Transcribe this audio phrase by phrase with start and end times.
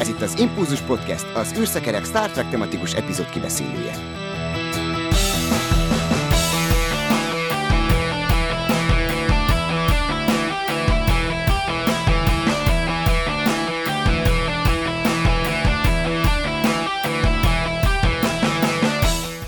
[0.00, 3.92] Ez itt az Impulzus Podcast, az űrszekerek Star Trek tematikus epizód kibeszélője.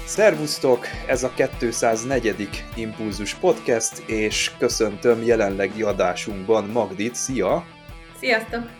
[0.06, 0.86] Szervusztok!
[1.06, 2.48] Ez a 204.
[2.74, 7.14] Impulzus Podcast, és köszöntöm jelenlegi adásunkban Magdit.
[7.14, 7.64] Szia!
[8.20, 8.77] Sziasztok!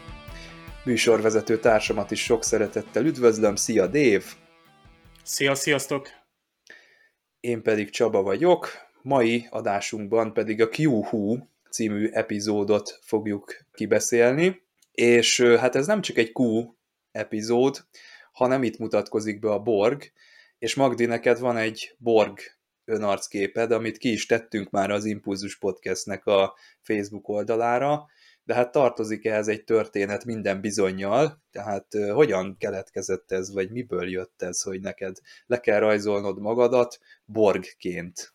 [0.89, 3.57] Műsorvezető társamat is sok szeretettel üdvözlöm.
[3.57, 4.25] Szia, Dév!
[5.23, 6.09] Szia, sziasztok!
[7.41, 8.69] Én pedig Csaba vagyok.
[9.03, 11.37] Mai adásunkban pedig a Q-Who
[11.71, 14.63] című epizódot fogjuk kibeszélni,
[14.93, 16.75] és hát ez nem csak egy Q
[17.13, 17.85] epizód,
[18.33, 20.13] hanem itt mutatkozik be a Borg,
[20.59, 22.39] és Magdi, neked van egy Borg
[22.85, 28.07] önarcképed, amit ki is tettünk már az Impulzus Podcastnek a Facebook oldalára,
[28.49, 34.43] de hát tartozik ehhez egy történet minden bizonyal, tehát hogyan keletkezett ez, vagy miből jött
[34.43, 38.33] ez, hogy neked le kell rajzolnod magadat Borgként?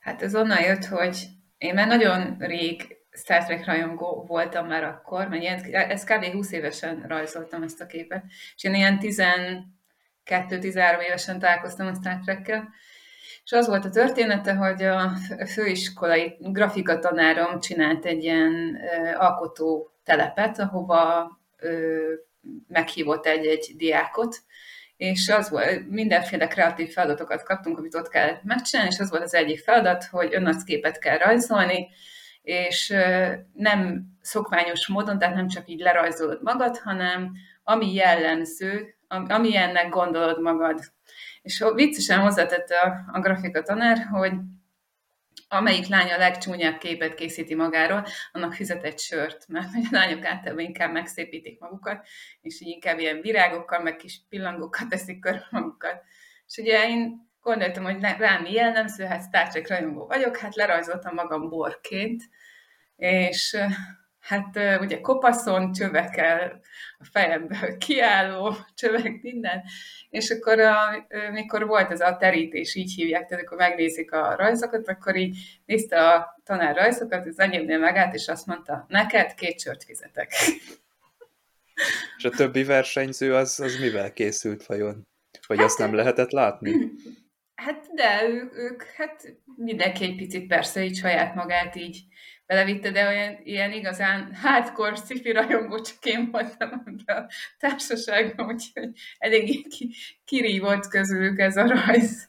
[0.00, 1.26] Hát ez onnan jött, hogy
[1.58, 6.24] én már nagyon rég Star Trek rajongó voltam már akkor, mert ilyen, ez kb.
[6.24, 9.64] 20 évesen rajzoltam ezt a képet, és én ilyen 12-13
[11.06, 12.68] évesen találkoztam a Star Trekkel,
[13.48, 15.12] és az volt a története, hogy a
[15.46, 18.78] főiskolai grafika tanárom csinált egy ilyen
[19.16, 21.30] alkotó telepet, ahova
[22.66, 24.36] meghívott egy-egy diákot,
[24.96, 29.34] és az volt, mindenféle kreatív feladatokat kaptunk, amit ott kellett megcsinálni, és az volt az
[29.34, 31.88] egyik feladat, hogy önnarcképet kell rajzolni,
[32.42, 32.94] és
[33.52, 37.32] nem szokványos módon, tehát nem csak így lerajzolod magad, hanem
[37.62, 40.80] ami jellemző, ennek gondolod magad.
[41.48, 44.32] És viccesen hozzátette a, a grafika tanár, hogy
[45.48, 50.64] amelyik lány a legcsúnyább képet készíti magáról, annak fizet egy sört, mert a lányok általában
[50.64, 52.06] inkább megszépítik magukat,
[52.40, 56.02] és így inkább ilyen virágokkal, meg kis pillangókkal teszik körül magukat.
[56.46, 61.14] És ugye én gondoltam, hogy rám mi jellemző, hát Star Trek rajongó vagyok, hát lerajzoltam
[61.14, 62.22] magam borként,
[62.96, 63.56] és
[64.28, 66.60] hát ugye kopaszon, csövekkel
[66.98, 69.62] a fejemből kiálló, csövek, minden,
[70.10, 74.88] és akkor a, mikor volt ez a terítés, így hívják, tehát akkor megnézik a rajzokat,
[74.88, 79.84] akkor így nézte a tanár rajzokat, az enyémnél megállt, és azt mondta, neked két sört
[79.84, 80.32] fizetek.
[82.16, 85.06] És a többi versenyző az, az mivel készült vajon?
[85.46, 86.90] Vagy hát, azt nem lehetett látni?
[87.54, 92.07] Hát de ők, ők, hát mindenki egy picit persze így saját magát így
[92.48, 99.62] belevitte, de olyan ilyen igazán hardcore sci rajongó csak én voltam a társaságban, úgyhogy eléggé
[99.62, 99.94] ki,
[100.24, 102.28] kirívott közülük ez a rajz.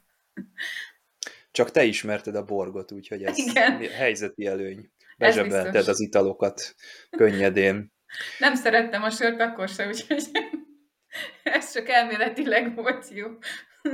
[1.51, 3.87] Csak te ismerted a borgot, úgyhogy ez Igen.
[3.87, 4.91] helyzeti előny.
[5.17, 6.75] Bezsebelted az italokat
[7.09, 7.93] könnyedén.
[8.39, 10.23] Nem szerettem a sört akkor se, úgyhogy
[11.43, 13.27] ez csak elméletileg volt jó.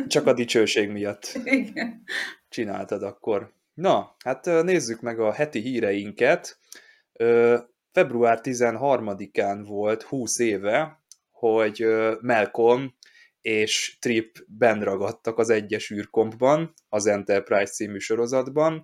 [0.07, 2.03] Csak a dicsőség miatt Igen.
[2.49, 3.53] csináltad akkor.
[3.75, 6.59] Na, hát nézzük meg a heti híreinket.
[7.91, 11.85] Február 13-án volt 20 éve, hogy
[12.21, 12.95] Malcolm
[13.41, 18.83] és Trip benragadtak az egyes űrkompban, az Enterprise című sorozatban,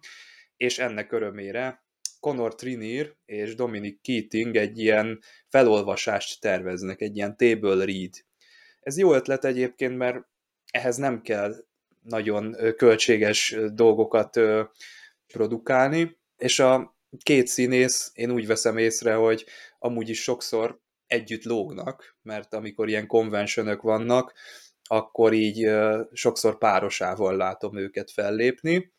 [0.57, 1.83] és ennek örömére
[2.19, 8.13] Conor Trinir és Dominic Keating egy ilyen felolvasást terveznek, egy ilyen table read.
[8.79, 10.17] Ez jó ötlet egyébként, mert
[10.71, 11.53] ehhez nem kell
[12.01, 14.39] nagyon költséges dolgokat
[15.27, 19.45] produkálni, és a két színész, én úgy veszem észre, hogy
[19.79, 24.33] amúgy is sokszor együtt lógnak, mert amikor ilyen konvencionök vannak,
[24.83, 25.69] akkor így
[26.11, 28.93] sokszor párosával látom őket fellépni.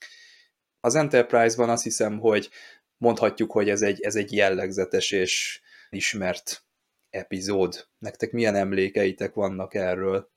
[0.80, 2.50] Az Enterprise-ban azt hiszem, hogy
[2.96, 5.60] mondhatjuk, hogy ez egy, ez egy jellegzetes és
[5.91, 6.64] ismert
[7.10, 7.88] epizód.
[7.98, 10.31] Nektek milyen emlékeitek vannak erről?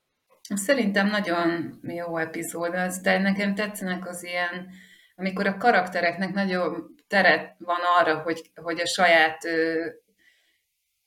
[0.54, 4.68] Szerintem nagyon jó epizód az, de nekem tetszenek az ilyen,
[5.16, 9.86] amikor a karaktereknek nagyobb teret van arra, hogy, hogy a saját ö,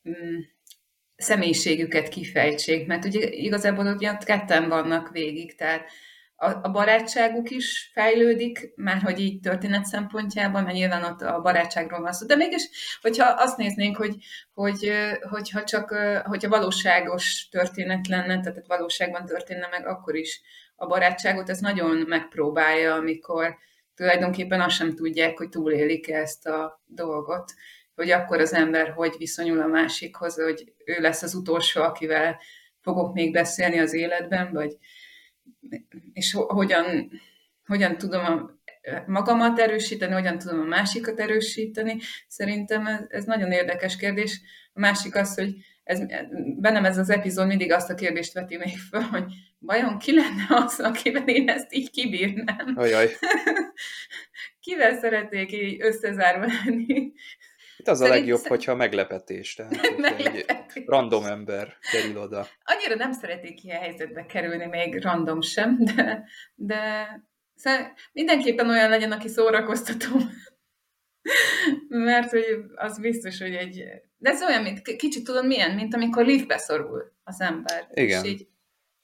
[0.09, 0.39] mm,
[1.15, 5.89] személyiségüket kifejtsék, mert ugye igazából ott ketten vannak végig, tehát
[6.39, 12.11] a, barátságuk is fejlődik, már hogy így történet szempontjában, mert nyilván ott a barátságról van
[12.11, 12.25] szó.
[12.25, 12.69] De mégis,
[13.01, 14.15] hogyha azt néznénk, hogy,
[14.53, 14.91] hogy
[15.29, 20.41] hogyha csak hogyha valóságos történet lenne, tehát valóságban történne meg, akkor is
[20.75, 23.57] a barátságot ez nagyon megpróbálja, amikor
[23.95, 27.53] tulajdonképpen azt sem tudják, hogy túlélik ezt a dolgot,
[27.95, 32.39] hogy akkor az ember hogy viszonyul a másikhoz, hogy ő lesz az utolsó, akivel
[32.81, 34.77] fogok még beszélni az életben, vagy
[36.13, 37.11] és hogyan,
[37.65, 38.57] hogyan tudom a
[39.05, 41.97] magamat erősíteni, hogyan tudom a másikat erősíteni.
[42.27, 44.41] Szerintem ez, ez nagyon érdekes kérdés.
[44.73, 46.01] A másik az, hogy ez,
[46.59, 49.23] bennem ez az epizód mindig azt a kérdést veti még föl, hogy
[49.59, 52.73] vajon ki lenne az, akivel én ezt így kibírnám?
[52.75, 53.09] Ajaj.
[54.61, 57.11] Kivel szeretnék így összezárva lenni?
[57.79, 58.15] Itt az Szerint...
[58.15, 60.83] a legjobb, hogyha meglepetés, tehát meglepetés.
[60.85, 62.47] random ember kerül oda.
[62.63, 66.23] Annyira nem szeretnék ilyen helyzetbe kerülni, még random sem, de,
[66.55, 67.07] de
[67.55, 70.07] szóval mindenképpen olyan legyen, aki szórakoztató.
[71.87, 72.45] Mert hogy
[72.75, 73.83] az biztos, hogy egy...
[74.17, 77.87] De ez olyan, mint kicsit tudod milyen, mint amikor liftbe szorul az ember.
[77.93, 78.23] Igen.
[78.23, 78.47] És így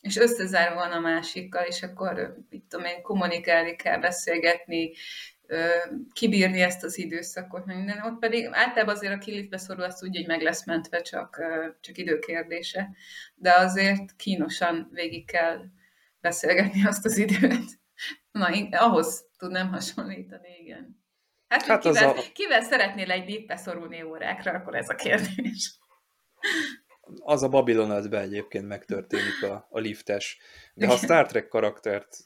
[0.05, 4.91] és összezárva van a másikkal, és akkor, mit tudom én, kommunikálni kell, beszélgetni,
[6.13, 8.01] kibírni ezt az időszakot, minden.
[8.01, 11.41] Ott pedig általában azért a kilitbe szorul, azt úgy, hogy meg lesz mentve, csak,
[11.81, 12.89] csak időkérdése.
[13.35, 15.61] De azért kínosan végig kell
[16.19, 17.63] beszélgetni azt az időt.
[18.31, 21.03] Na, ahhoz tudnám hasonlítani, igen.
[21.47, 22.21] Hát, hát kivel, a...
[22.33, 25.73] kivel szeretnél egy liftbe szorulni órákra, akkor ez a kérdés.
[27.19, 30.39] Az a Babylon be egyébként megtörténik a, a liftes.
[30.73, 32.17] De ha a Star Trek karaktert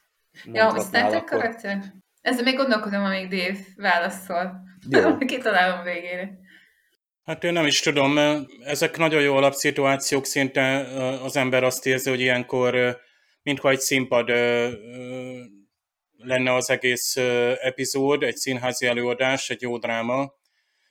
[0.45, 1.94] Ja, a Star Trek karakter?
[2.30, 4.64] Ezzel még gondolkodom, amíg Dave válaszol.
[4.90, 5.18] Jó.
[5.34, 6.40] Kitalálom végére.
[7.26, 8.18] Hát én nem is tudom,
[8.64, 10.78] ezek nagyon jó alapszituációk, szinte
[11.24, 13.00] az ember azt érzi, hogy ilyenkor
[13.44, 14.30] mintha egy színpad
[16.18, 17.16] lenne az egész
[17.62, 20.34] epizód, egy színházi előadás, egy jó dráma,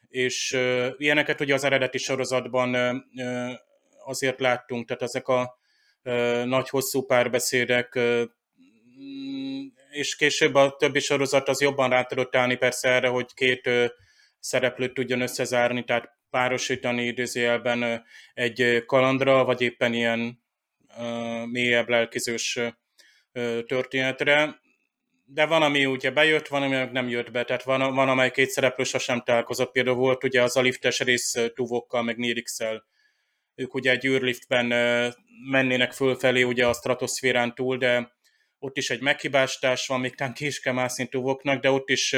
[0.08, 0.58] és
[0.96, 2.76] ilyeneket ugye az eredeti sorozatban
[4.04, 5.58] azért láttunk, tehát ezek a
[6.44, 7.98] nagy hosszú párbeszédek
[9.90, 13.70] és később a többi sorozat az jobban rá tudott állni persze erre, hogy két
[14.40, 18.04] szereplőt tudjon összezárni, tehát párosítani idézőjelben
[18.34, 20.42] egy kalandra, vagy éppen ilyen
[21.50, 22.58] mélyebb lelkizős
[23.66, 24.60] történetre.
[25.24, 28.50] De van, ami ugye bejött, van, ami nem jött be, tehát van, van amely két
[28.50, 29.72] szereplő sosem találkozott.
[29.72, 32.86] Például volt ugye az a liftes rész Tuvokkal, meg Nirixel.
[33.54, 34.66] Ők ugye egy űrliftben
[35.50, 38.16] mennének fölfelé ugye a stratoszférán túl, de
[38.58, 42.16] ott is egy meghibásítás van, még talán ki is kell mászni túvoknak, de ott is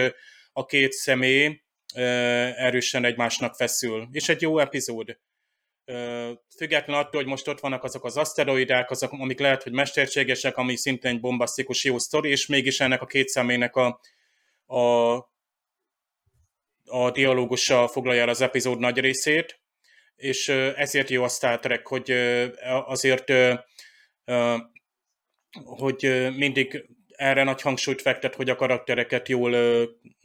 [0.53, 1.63] a két személy
[1.95, 4.09] erősen egymásnak feszül.
[4.13, 5.19] És egy jó epizód.
[6.57, 10.77] Független attól, hogy most ott vannak azok az aszteroidák, azok, amik lehet, hogy mesterségesek, ami
[10.77, 14.01] szintén egy bombasztikus jó sztori, és mégis ennek a két személynek a,
[14.67, 15.15] a,
[16.85, 19.61] a dialógussal foglalja el az epizód nagy részét,
[20.17, 22.11] és ezért jó a Star Trek, hogy
[22.87, 23.33] azért
[25.65, 29.51] hogy mindig erre nagy hangsúlyt fektet, hogy a karaktereket jól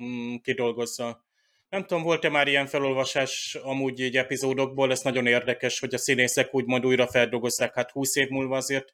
[0.03, 1.25] mm, kidolgozza.
[1.69, 6.53] Nem tudom, volt-e már ilyen felolvasás amúgy egy epizódokból, ez nagyon érdekes, hogy a színészek
[6.53, 8.93] úgymond újra feldolgozzák, hát 20 év múlva azért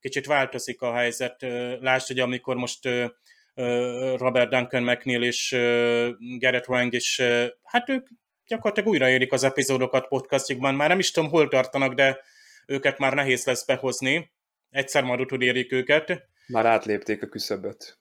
[0.00, 1.36] kicsit változik a helyzet.
[1.80, 2.88] Lásd, hogy amikor most
[4.16, 5.50] Robert Duncan McNeil és
[6.38, 7.20] Garrett Wang is,
[7.62, 8.06] hát ők
[8.46, 10.74] gyakorlatilag újraérik az epizódokat podcastjukban.
[10.74, 12.20] Már nem is tudom, hol tartanak, de
[12.66, 14.30] őket már nehéz lesz behozni
[14.72, 16.28] egyszer már utolérjék őket.
[16.46, 17.98] Már átlépték a küszöböt.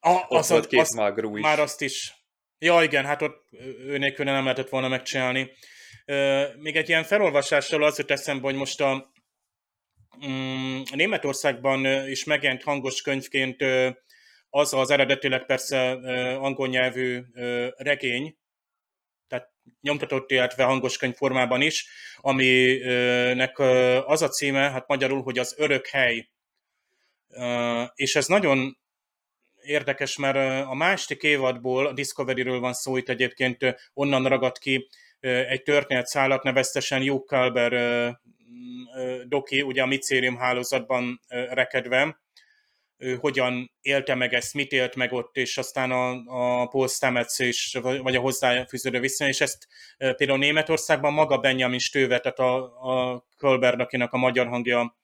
[0.00, 1.40] A, ott az, volt két azt, is.
[1.40, 2.14] Már azt is.
[2.58, 3.48] Ja, igen, hát ott
[3.78, 5.50] ő nélkül nem lehetett volna megcsinálni.
[6.56, 9.12] Még egy ilyen felolvasással az jut eszembe, hogy most a,
[10.26, 13.64] mm, Németországban is megjelent hangos könyvként
[14.48, 15.90] az az eredetileg persze
[16.36, 17.20] angol nyelvű
[17.76, 18.36] regény,
[19.80, 23.58] nyomtatott, illetve hangos könyv formában is, aminek
[24.06, 26.28] az a címe, hát magyarul, hogy az örök hely.
[27.94, 28.78] És ez nagyon
[29.62, 34.88] érdekes, mert a másik évadból, a Discovery-ről van szó, itt egyébként onnan ragadt ki
[35.20, 37.72] egy történetszállat, neveztesen Hugh Calber
[39.26, 42.20] doki, ugye a Micérium hálózatban rekedve,
[43.02, 47.38] ő hogyan élte meg ezt, mit élt meg ott, és aztán a, a Paul Stamets
[47.38, 49.66] is, vagy a hozzáfűződő viszony, és ezt
[49.96, 54.96] például Németországban maga Benjamin Stöve, tehát a, a Kölberg, akinek a magyar hangja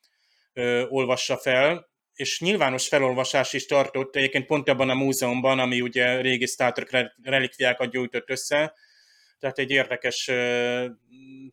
[0.53, 6.21] ö, olvassa fel, és nyilvános felolvasás is tartott, egyébként pont ebben a múzeumban, ami ugye
[6.21, 8.75] régi Star Trek relikviákat gyújtott össze,
[9.39, 10.31] tehát egy érdekes,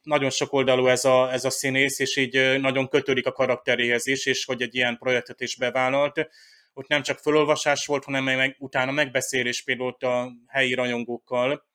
[0.04, 4.26] nagyon sok oldalú ez a, ez a színész, és így nagyon kötődik a karakteréhez is,
[4.26, 6.28] és hogy egy ilyen projektet is bevállalt.
[6.74, 11.66] Ott nem csak felolvasás volt, hanem meg, utána megbeszélés például ott a helyi rajongókkal.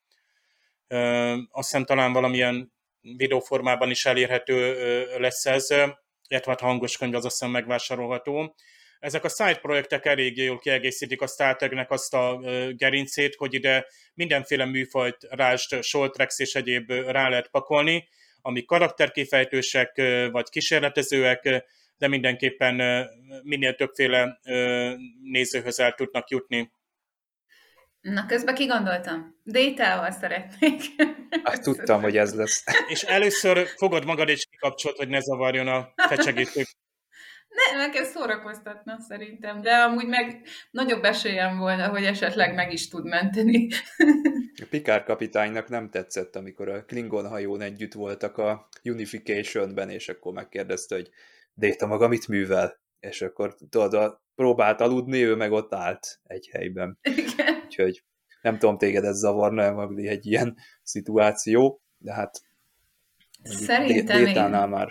[1.50, 4.75] Azt hiszem talán valamilyen videóformában is elérhető
[5.19, 5.71] lesz ez,
[6.29, 8.55] illetve hát hangos könyv az azt hiszem megvásárolható
[9.00, 12.40] ezek a side projektek eléggé jól kiegészítik a Star Trek-nek azt a
[12.76, 18.09] gerincét, hogy ide mindenféle műfajt, rást, Soltrex és egyéb rá lehet pakolni,
[18.42, 19.97] ami karakterkifejtősek
[20.30, 21.64] vagy kísérletezőek,
[21.99, 23.07] de mindenképpen
[23.42, 24.40] minél többféle
[25.23, 26.73] nézőhöz el tudnak jutni.
[28.00, 29.40] Na, közben kigondoltam.
[29.42, 30.83] Détával szeretnék.
[31.45, 32.64] Hát, tudtam, hogy ez lesz.
[32.88, 36.62] És először fogod magad és kikapcsolt, hogy ne zavarjon a fecsegítő.
[37.50, 43.04] Ne, nekem szórakoztatna szerintem, de amúgy meg nagyobb esélyem volna, hogy esetleg meg is tud
[43.04, 43.69] menteni.
[44.62, 50.33] A Pikár kapitánynak nem tetszett, amikor a Klingon hajón együtt voltak a Unification-ben, és akkor
[50.33, 51.11] megkérdezte, hogy
[51.54, 52.80] Déta maga mit művel?
[53.00, 56.99] És akkor tudod, próbált aludni, ő meg ott állt egy helyben.
[57.02, 57.62] Igen.
[57.64, 58.04] Úgyhogy
[58.42, 62.40] nem tudom, téged ez zavarna, Magdi, egy ilyen szituáció, de hát
[63.42, 64.69] Szerintem Détánál én...
[64.69, 64.88] már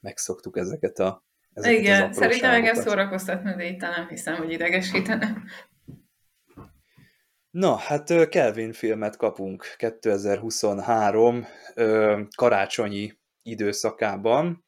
[0.00, 1.25] megszoktuk ezeket a
[1.56, 5.36] ezeket Igen, szerintem engem szórakoztatna, de itt nem hiszem, hogy idegesítene.
[7.50, 11.46] Na, hát Kelvin filmet kapunk 2023
[12.36, 14.64] karácsonyi időszakában.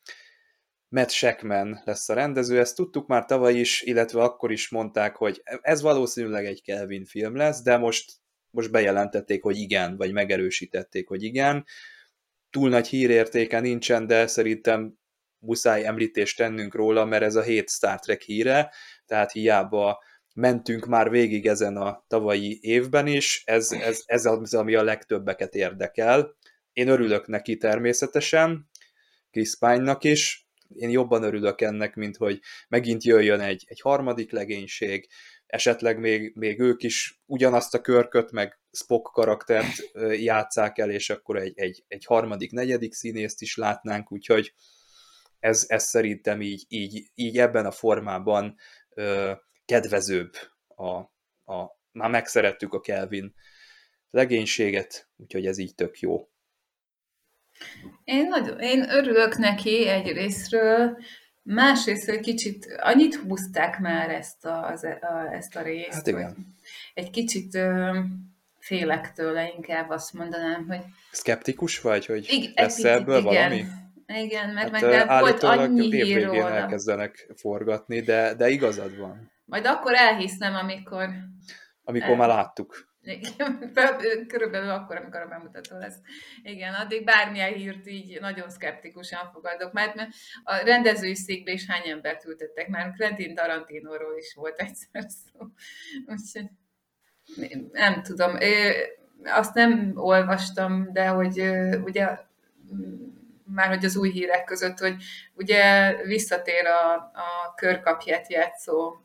[0.89, 5.43] Matt Shackman lesz a rendező, ezt tudtuk már tavaly is, illetve akkor is mondták, hogy
[5.61, 8.13] ez valószínűleg egy Kelvin film lesz, de most,
[8.51, 11.65] most bejelentették, hogy igen, vagy megerősítették, hogy igen.
[12.51, 14.99] Túl nagy hírértéke nincsen, de szerintem
[15.39, 18.73] muszáj említést tennünk róla, mert ez a hét Star Trek híre,
[19.07, 20.03] tehát hiába
[20.35, 25.55] mentünk már végig ezen a tavalyi évben is, ez, ez, ez az, ami a legtöbbeket
[25.55, 26.37] érdekel.
[26.73, 28.71] Én örülök neki természetesen,
[29.31, 35.09] Chris Pine-nak is, én jobban örülök ennek, mint hogy megint jöjjön egy, egy harmadik legénység,
[35.47, 41.37] esetleg még, még ők is ugyanazt a körköt, meg Spock karaktert játszák el, és akkor
[41.37, 44.53] egy, egy, egy harmadik, negyedik színészt is látnánk, úgyhogy
[45.41, 48.57] ez, ez szerintem így, így, így ebben a formában
[48.89, 49.33] ö,
[49.65, 50.33] kedvezőbb.
[50.67, 50.91] A,
[51.53, 53.35] a, már megszerettük a Kelvin
[54.11, 56.29] legénységet, úgyhogy ez így tök jó.
[58.05, 60.99] Én, nagyon, én örülök neki egy részről,
[61.43, 66.37] másrészt egy kicsit, annyit húzták már ezt a, az, a, ezt a részt, hát igen.
[66.95, 67.99] egy kicsit ö,
[68.59, 70.81] félek tőle, inkább azt mondanám, hogy...
[71.13, 73.35] Skeptikus vagy, hogy igen, lesz ebből igen.
[73.35, 73.65] valami?
[74.15, 76.51] Igen, mert hát, meg volt annyi hír róla.
[76.51, 79.33] elkezdenek forgatni, de, de igazad van.
[79.45, 81.09] Majd akkor elhiszem, amikor...
[81.85, 82.17] Amikor el...
[82.17, 82.89] már láttuk.
[83.03, 83.73] Igen,
[84.33, 85.97] körülbelül akkor, amikor a bemutató lesz.
[86.43, 89.97] Igen, addig bármilyen hírt így nagyon szkeptikusan fogadok, mert
[90.45, 95.47] a rendezői székbe is hány embert ültettek, már Quentin Tarantinóról is volt egyszer szó.
[96.15, 96.51] Úgyhogy
[97.73, 98.37] nem tudom.
[99.25, 101.43] Azt nem olvastam, de hogy
[101.85, 102.19] ugye
[103.55, 105.03] már hogy az új hírek között, hogy
[105.35, 108.97] ugye visszatér a, a körkapját játszó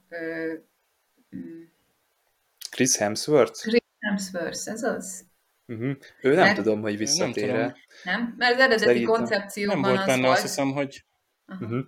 [2.72, 3.62] Chris Hemsworth?
[3.62, 5.26] Chris Hemsworth, ez az?
[5.68, 5.96] Uh-huh.
[6.22, 8.36] Ő nem Mert, tudom, hogy visszatér Nem, nem?
[8.38, 9.14] Mert az eredeti Szerintem.
[9.14, 11.04] koncepcióban nem volt benne, az azt hiszem, hogy...
[11.48, 11.80] Uh-huh.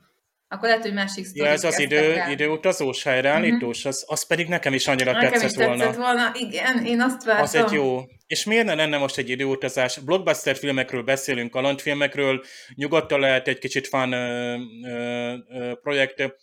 [0.56, 1.26] Akkor lehet, hogy másik.
[1.34, 3.92] Ja, ez az idő, időutazós, helyreállítós, uh-huh.
[3.92, 5.98] az, az pedig nekem is annyira nekem tetszett, is tetszett volna.
[5.98, 6.32] volna.
[6.34, 7.44] Igen, én azt vártam.
[7.44, 8.02] Az egy jó.
[8.28, 10.00] És miért ne lenne most egy időutazás?
[10.00, 12.44] Blockbuster filmekről beszélünk, kalandfilmekről,
[12.76, 16.36] nyugodtan lehet egy kicsit fan ö, ö, ö, projekt.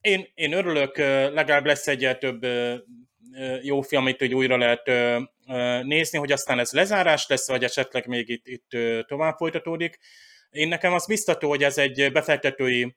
[0.00, 0.96] Én, én örülök,
[1.34, 2.46] legalább lesz egyet több
[3.62, 4.90] jó film, amit hogy újra lehet
[5.84, 8.68] nézni, hogy aztán ez lezárás lesz, vagy esetleg még itt, itt
[9.06, 9.98] tovább folytatódik.
[10.50, 12.96] Én nekem az biztató, hogy ez egy befektetői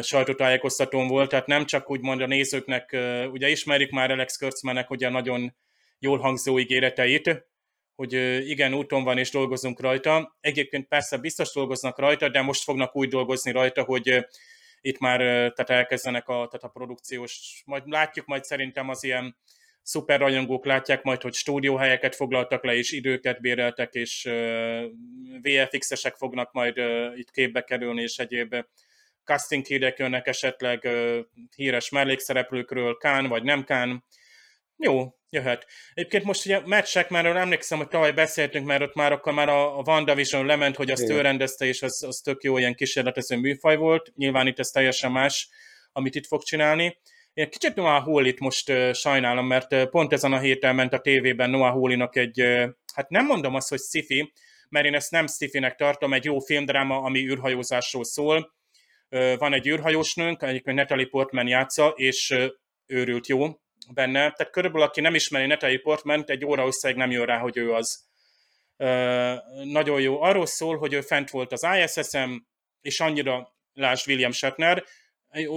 [0.00, 2.96] sajtótájékoztatón volt, tehát nem csak úgymond a nézőknek,
[3.30, 5.54] ugye ismerik már Alex Kurtzmannek ugye nagyon
[5.98, 7.46] jól hangzó ígéreteit,
[7.94, 8.12] hogy
[8.48, 10.36] igen, úton van és dolgozunk rajta.
[10.40, 14.26] Egyébként persze biztos dolgoznak rajta, de most fognak úgy dolgozni rajta, hogy
[14.80, 19.36] itt már tehát elkezdenek a, tehát a produkciós, majd látjuk majd szerintem az ilyen
[19.82, 20.20] szuper
[20.62, 24.30] látják majd, hogy stúdióhelyeket foglaltak le, és időket béreltek, és
[25.42, 26.76] VFX-esek fognak majd
[27.16, 28.54] itt képbe kerülni, és egyéb
[29.24, 30.88] casting hírek jönnek esetleg
[31.56, 34.04] híres mellékszereplőkről, Kán vagy nem Kán.
[34.76, 35.66] Jó, jöhet.
[35.94, 39.82] Egyébként most ugye Matt Shackmanről emlékszem, hogy tavaly beszéltünk, mert ott már akkor már a
[39.86, 41.16] WandaVision lement, hogy azt Igen.
[41.16, 44.12] ő rendezte, és az, az tök jó ilyen kísérletező műfaj volt.
[44.16, 45.48] Nyilván itt ez teljesen más,
[45.92, 47.00] amit itt fog csinálni.
[47.32, 51.00] Én kicsit Noah Hawley-t most uh, sajnálom, mert uh, pont ezen a héten ment a
[51.00, 54.32] tévében Noah Hawley-nak egy, uh, hát nem mondom azt, hogy sci
[54.68, 58.52] mert én ezt nem sci tartom, egy jó filmdráma, ami űrhajózásról szól.
[59.38, 62.34] Van egy űrhajósnőnk, egyébként Natalie Portman játsza, és
[62.86, 63.46] őrült jó
[63.92, 64.30] benne.
[64.30, 67.72] Tehát körülbelül, aki nem ismeri Natalie Portman, egy óra összeg nem jön rá, hogy ő
[67.72, 68.04] az.
[69.62, 70.22] Nagyon jó.
[70.22, 72.46] Arról szól, hogy ő fent volt az ISS-em,
[72.80, 74.84] és annyira, lásd William Shatner,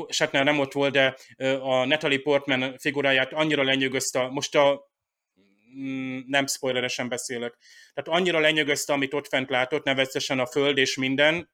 [0.09, 1.17] Shatner nem ott volt, de
[1.59, 4.89] a Natalie Portman figuráját annyira lenyűgözte, most a
[5.79, 7.57] mm, nem spoileresen beszélek,
[7.93, 11.49] tehát annyira lenyűgözte, amit ott fent látott, nevezetesen a föld és minden,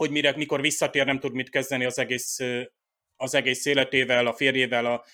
[0.00, 2.38] hogy mire, mikor visszatér, nem tud mit kezdeni az egész,
[3.16, 5.04] az egész életével, a férjével, a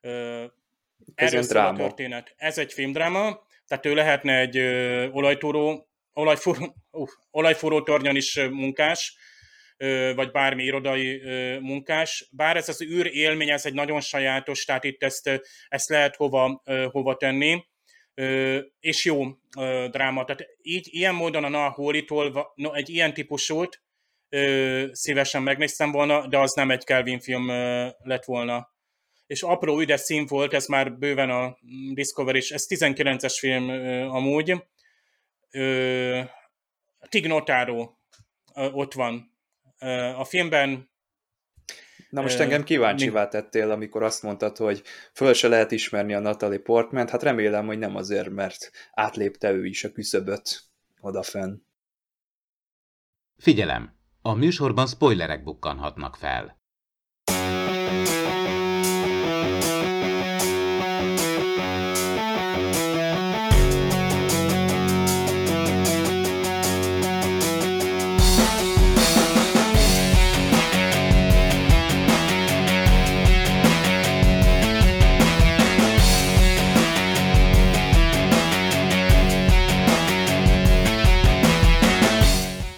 [0.00, 2.34] Ez Erről szól a történet.
[2.36, 9.16] Ez egy filmdráma, tehát ő lehetne egy ö, olajtúró, olajfúró, uh, olajfúró tornyon is munkás,
[9.76, 12.28] ö, vagy bármi irodai ö, munkás.
[12.30, 16.62] Bár ez az űr élmény, ez egy nagyon sajátos, tehát itt ezt, ezt lehet hova,
[16.64, 17.70] ö, hova tenni
[18.80, 19.24] és jó
[19.90, 20.24] dráma.
[20.24, 23.82] Tehát így, ilyen módon a Nahóritól no, egy ilyen típusút
[24.92, 27.46] szívesen megnéztem volna, de az nem egy Kelvin film
[28.02, 28.70] lett volna.
[29.26, 31.56] És apró üdes szín volt, ez már bőven a
[31.94, 33.68] Discovery, és ez 19-es film
[34.10, 34.64] amúgy.
[37.08, 37.92] Tig Notaro
[38.54, 39.30] ott van.
[40.16, 40.90] A filmben
[42.12, 46.58] Na most engem kíváncsivá tettél, amikor azt mondtad, hogy föl se lehet ismerni a Natalie
[46.58, 50.62] Portman, hát remélem, hogy nem azért, mert átlépte ő is a küszöböt
[51.00, 51.54] odafenn.
[53.38, 54.00] Figyelem!
[54.22, 56.61] A műsorban spoilerek bukkanhatnak fel.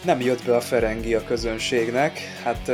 [0.04, 2.18] Nem jött be a Ferengi a közönségnek.
[2.42, 2.68] Hát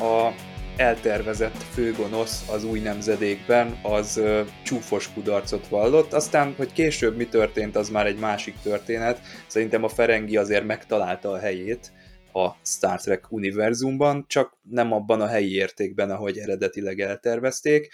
[0.00, 0.34] a
[0.76, 4.20] eltervezett főgonosz az új nemzedékben, az
[4.64, 6.12] csúfos kudarcot vallott.
[6.12, 9.20] Aztán, hogy később mi történt, az már egy másik történet.
[9.46, 11.92] Szerintem a Ferengi azért megtalálta a helyét
[12.32, 17.92] a Star Trek univerzumban, csak nem abban a helyi értékben, ahogy eredetileg eltervezték.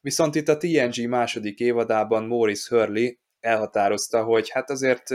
[0.00, 3.10] Viszont itt a TNG második évadában Morris Hurley
[3.48, 5.08] elhatározta, hogy hát azért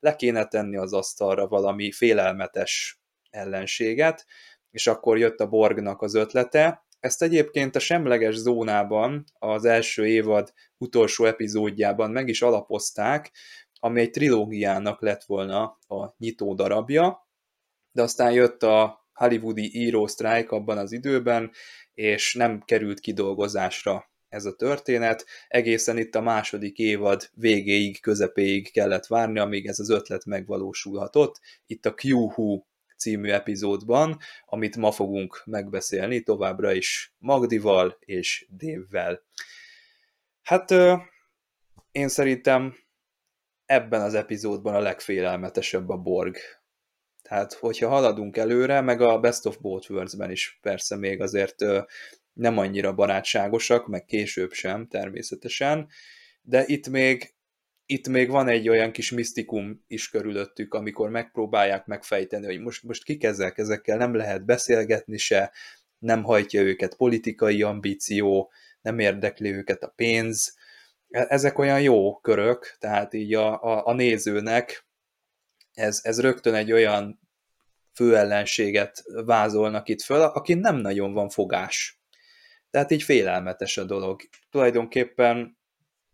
[0.00, 4.26] le kéne tenni az asztalra valami félelmetes ellenséget,
[4.70, 6.84] és akkor jött a Borgnak az ötlete.
[7.00, 13.32] Ezt egyébként a semleges zónában az első évad utolsó epizódjában meg is alapozták,
[13.80, 17.28] ami egy trilógiának lett volna a nyitó darabja,
[17.92, 21.50] de aztán jött a hollywoodi írósztrájk abban az időben,
[21.94, 25.26] és nem került kidolgozásra ez a történet.
[25.48, 31.40] Egészen itt a második évad végéig, közepéig kellett várni, amíg ez az ötlet megvalósulhatott.
[31.66, 32.62] Itt a Q-Who
[32.96, 39.22] című epizódban, amit ma fogunk megbeszélni továbbra is Magdival és Dévvel.
[40.42, 40.70] Hát
[41.92, 42.74] én szerintem
[43.66, 46.36] ebben az epizódban a legfélelmetesebb a Borg.
[47.22, 51.56] Tehát, hogyha haladunk előre, meg a Best of Both Worlds-ben is persze még azért
[52.32, 55.88] nem annyira barátságosak, meg később sem természetesen,
[56.42, 57.34] de itt még,
[57.86, 63.04] itt még van egy olyan kis misztikum is körülöttük, amikor megpróbálják megfejteni, hogy most, most
[63.04, 65.52] kik ezek, ezekkel nem lehet beszélgetni se,
[65.98, 70.56] nem hajtja őket politikai ambíció, nem érdekli őket a pénz.
[71.08, 74.86] E, ezek olyan jó körök, tehát így a, a, a nézőnek
[75.72, 77.20] ez, ez rögtön egy olyan
[77.94, 81.99] főellenséget vázolnak itt föl, aki nem nagyon van fogás
[82.70, 84.20] tehát így félelmetes a dolog.
[84.50, 85.58] Tulajdonképpen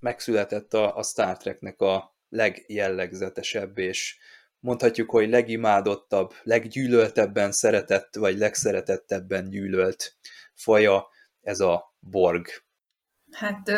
[0.00, 4.18] megszületett a, a Star Treknek a legjellegzetesebb és
[4.58, 10.16] mondhatjuk, hogy legimádottabb, leggyűlöltebben szeretett, vagy legszeretettebben gyűlölt
[10.54, 11.08] faja
[11.40, 12.65] ez a Borg.
[13.32, 13.70] Hát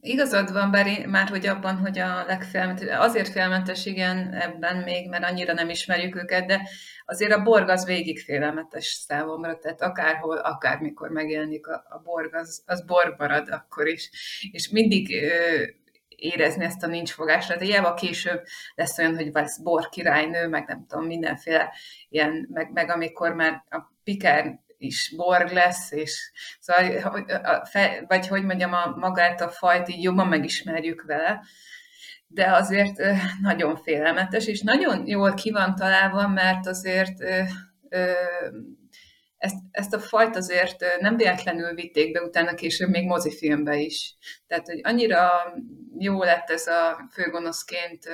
[0.00, 5.24] igazad van, bár már hogy abban, hogy a legfélmentes, azért félmentes igen ebben még, mert
[5.24, 6.68] annyira nem ismerjük őket, de
[7.04, 12.62] azért a borg az végig félelmetes számomra, tehát akárhol, akármikor megjelenik a, a borg, az,
[12.66, 14.10] az borg marad akkor is.
[14.52, 15.62] És mindig ö,
[16.08, 18.42] érezni ezt a nincs fogásra, de hiába később
[18.74, 21.72] lesz olyan, hogy lesz bor királynő, meg nem tudom, mindenféle
[22.08, 27.26] ilyen, meg, meg amikor már a Pikár is borg lesz, és szóval,
[28.06, 31.40] vagy hogy mondjam, a, magát a fajt így jobban megismerjük vele,
[32.26, 33.02] de azért
[33.40, 37.14] nagyon félelmetes, és nagyon jól ki van találva, mert azért
[39.36, 44.14] ezt, ezt a fajt azért nem véletlenül vitték be utána később még mozifilmbe is.
[44.46, 45.30] Tehát, hogy annyira
[45.98, 48.08] jó lett ez a főgonoszként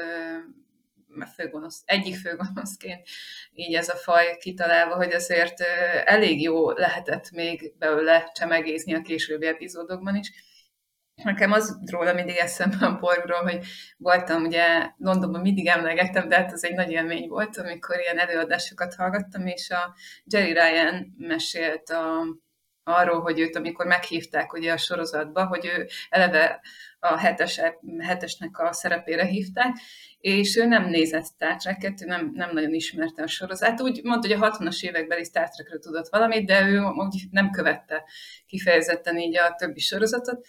[1.37, 3.09] főgonosz, egyik főgonoszként
[3.55, 5.61] így ez a faj kitalálva, hogy azért
[6.05, 10.33] elég jó lehetett még belőle csemegézni a későbbi epizódokban is.
[11.15, 13.65] Nekem az róla mindig eszembe a borgról, hogy
[13.97, 18.95] voltam ugye Londonban mindig emlegettem, de hát az egy nagy élmény volt, amikor ilyen előadásokat
[18.95, 19.95] hallgattam, és a
[20.25, 22.25] Jerry Ryan mesélt a,
[22.85, 26.61] arról, hogy őt amikor meghívták ugye a sorozatba, hogy ő eleve
[26.99, 27.61] a hetes,
[27.99, 29.77] hetesnek a szerepére hívták,
[30.19, 33.81] és ő nem nézett Star Trek-et, ő nem, nem nagyon ismerte a sorozat.
[33.81, 38.05] Úgy mondta, hogy a 60-as évekbeli Star Trekről tudott valamit, de ő úgy nem követte
[38.47, 40.47] kifejezetten így a többi sorozatot,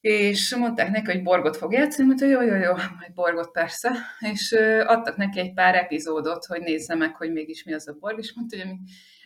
[0.00, 4.52] és mondták neki, hogy Borgot fog játszani, mondta, jó, jó, jó, majd Borgot persze, és
[4.86, 8.32] adtak neki egy pár epizódot, hogy nézze meg, hogy mégis mi az a Borg, és
[8.34, 8.74] mondta, hogy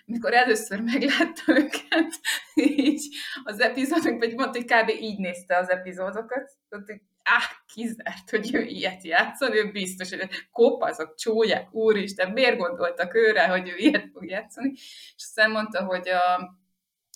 [0.05, 2.21] mikor először meglátta őket,
[2.55, 3.09] így
[3.45, 5.03] az epizódok, vagy mondta, hogy kb.
[5.03, 10.29] így nézte az epizódokat, tehát, hogy áh, kizárt, hogy ő ilyet játszon, ő biztos, hogy
[10.53, 14.71] kopazok, csúlyák, úristen, miért gondoltak őre, hogy ő ilyet fog játszani,
[15.17, 16.57] és aztán mondta, hogy a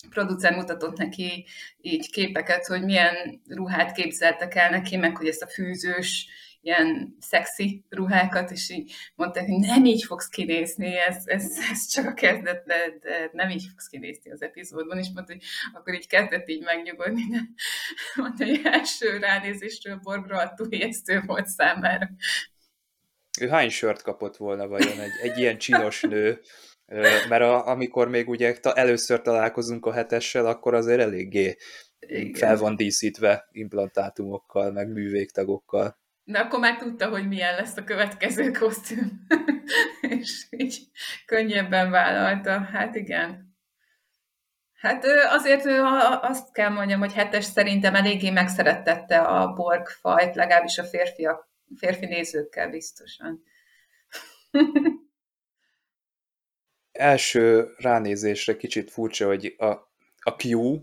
[0.09, 1.45] producer mutatott neki
[1.81, 6.27] így képeket, hogy milyen ruhát képzeltek el neki, meg hogy ezt a fűzős,
[6.61, 12.05] ilyen szexi ruhákat, és így mondták, hogy nem így fogsz kinézni, ez, ez, ez csak
[12.05, 15.43] a kezdet, de, de nem így fogsz kinézni az epizódban, és mondta, hogy
[15.73, 17.39] akkor így kezdett így megnyugodni, de
[18.21, 22.09] mondta, hogy első ránézésről Borgra túl ijesztő volt számára.
[23.41, 26.41] Ő hány sört kapott volna vajon egy, egy ilyen csinos nő?
[27.29, 31.55] Mert a, amikor még ugye ta, először találkozunk a hetessel, akkor azért eléggé
[31.99, 32.33] Igen.
[32.33, 35.98] fel van díszítve implantátumokkal, meg művégtagokkal.
[36.29, 39.25] De akkor már tudta, hogy milyen lesz a következő kosztüm.
[40.01, 40.87] és így
[41.25, 42.59] könnyebben vállalta.
[42.59, 43.57] Hát igen.
[44.73, 45.65] Hát azért
[46.21, 52.05] azt kell mondjam, hogy hetes szerintem eléggé megszerettette a Borg fajt, legalábbis a férfiak, férfi
[52.05, 53.43] nézőkkel biztosan.
[56.91, 59.65] Első ránézésre kicsit furcsa, hogy a,
[60.19, 60.81] a Q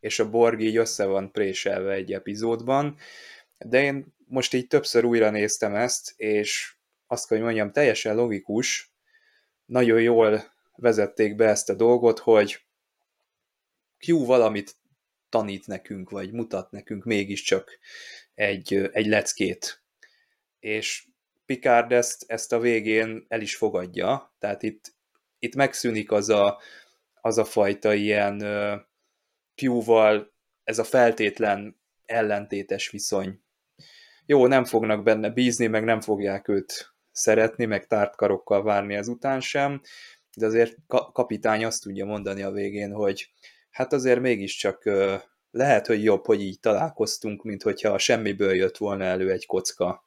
[0.00, 2.96] és a Borg így össze van préselve egy epizódban,
[3.58, 8.92] de én most így többször újra néztem ezt, és azt kell, hogy mondjam, teljesen logikus,
[9.64, 12.66] nagyon jól vezették be ezt a dolgot, hogy
[14.06, 14.76] Q valamit
[15.28, 17.78] tanít nekünk, vagy mutat nekünk mégiscsak
[18.34, 19.82] egy, egy leckét.
[20.60, 21.06] És
[21.46, 24.94] Picard ezt, ezt a végén el is fogadja, tehát itt,
[25.38, 26.60] itt megszűnik az a,
[27.20, 28.42] az a fajta ilyen
[29.54, 30.32] Q-val,
[30.64, 33.40] ez a feltétlen ellentétes viszony,
[34.30, 39.40] jó, nem fognak benne bízni, meg nem fogják őt szeretni, meg tárt karokkal várni ezután
[39.40, 39.80] sem,
[40.36, 40.76] de azért
[41.12, 43.30] kapitány azt tudja mondani a végén, hogy
[43.70, 44.90] hát azért mégiscsak
[45.50, 50.04] lehet, hogy jobb, hogy így találkoztunk, mint hogyha semmiből jött volna elő egy kocka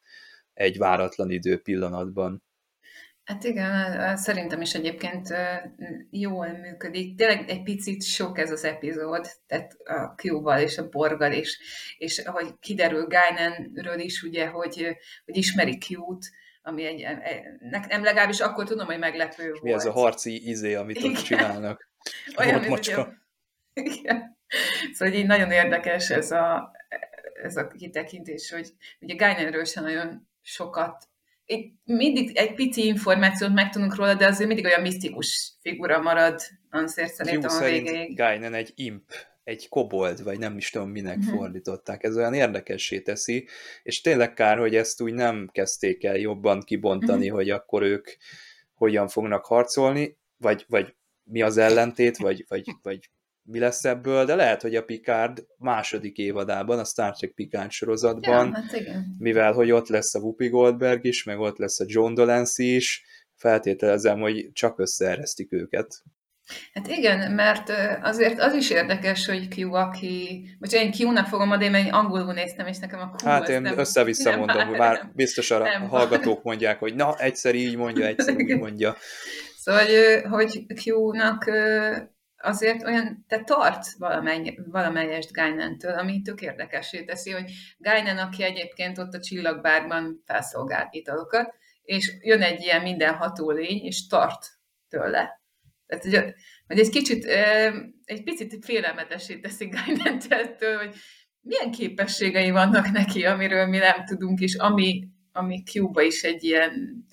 [0.54, 2.42] egy váratlan idő pillanatban.
[3.24, 5.34] Hát igen, szerintem is egyébként
[6.10, 7.16] jól működik.
[7.16, 11.58] Tényleg egy picit sok ez az epizód, tehát a Q-val és a Borgal is,
[11.98, 16.30] és ahogy kiderül Guynanről is, ugye, hogy, hogy ismeri Q-t,
[16.62, 17.06] ami egy,
[17.88, 19.62] nem legalábbis akkor tudom, hogy meglepő volt.
[19.62, 21.10] Mi ez a harci izé, amit igen.
[21.10, 21.90] ott csinálnak?
[22.38, 23.06] Olyan, mint ugye,
[23.94, 24.38] igen.
[24.92, 26.72] Szóval így nagyon érdekes ez a,
[27.42, 28.68] ez a kitekintés, hogy
[29.00, 31.10] ugye Guynanről sem nagyon sokat
[31.52, 37.14] itt mindig egy pici információt megtudunk róla, de azért mindig olyan misztikus figura marad azért
[37.14, 38.16] szerintem a végéig.
[38.16, 39.12] Guinan egy imp,
[39.44, 41.34] egy kobold, vagy nem is tudom minek uh-huh.
[41.34, 42.02] fordították.
[42.02, 43.48] Ez olyan érdekessé teszi,
[43.82, 47.36] és tényleg kár, hogy ezt úgy nem kezdték el jobban kibontani, uh-huh.
[47.36, 48.08] hogy akkor ők
[48.74, 53.10] hogyan fognak harcolni, vagy, vagy mi az ellentét, vagy, vagy, vagy
[53.42, 58.46] mi lesz ebből, de lehet, hogy a Picard második évadában, a Star Trek Picard sorozatban,
[58.46, 59.16] ja, hát igen.
[59.18, 63.04] mivel hogy ott lesz a Whoopi Goldberg is, meg ott lesz a John Delancey is,
[63.36, 66.02] feltételezem, hogy csak összeeresztik őket.
[66.72, 70.44] Hát igen, mert azért az is érdekes, hogy Q, aki...
[70.58, 73.78] Most én Q-nak fogom adni, mert én angolul néztem, és nekem a Q Hát én
[73.78, 75.88] össze-vissza mondom, hogy már biztos a nem.
[75.88, 78.96] hallgatók mondják, hogy na, egyszer így mondja, egyszer úgy mondja.
[79.56, 81.50] Szóval, hogy, hogy Q-nak
[82.42, 88.98] azért olyan, te tartsz valamely, valamelyest Guynantől, ami tök érdekesé teszi, hogy Guinan, aki egyébként
[88.98, 94.46] ott a csillagbárban felszolgál italokat, és jön egy ilyen mindenható lény, és tart
[94.88, 95.40] tőle.
[95.86, 96.34] Tehát, hogy,
[96.66, 97.24] hogy egy kicsit,
[98.04, 100.94] egy picit félelmetesé teszi Guynantől, hogy
[101.40, 107.04] milyen képességei vannak neki, amiről mi nem tudunk, és ami, ami Cuba is egy ilyen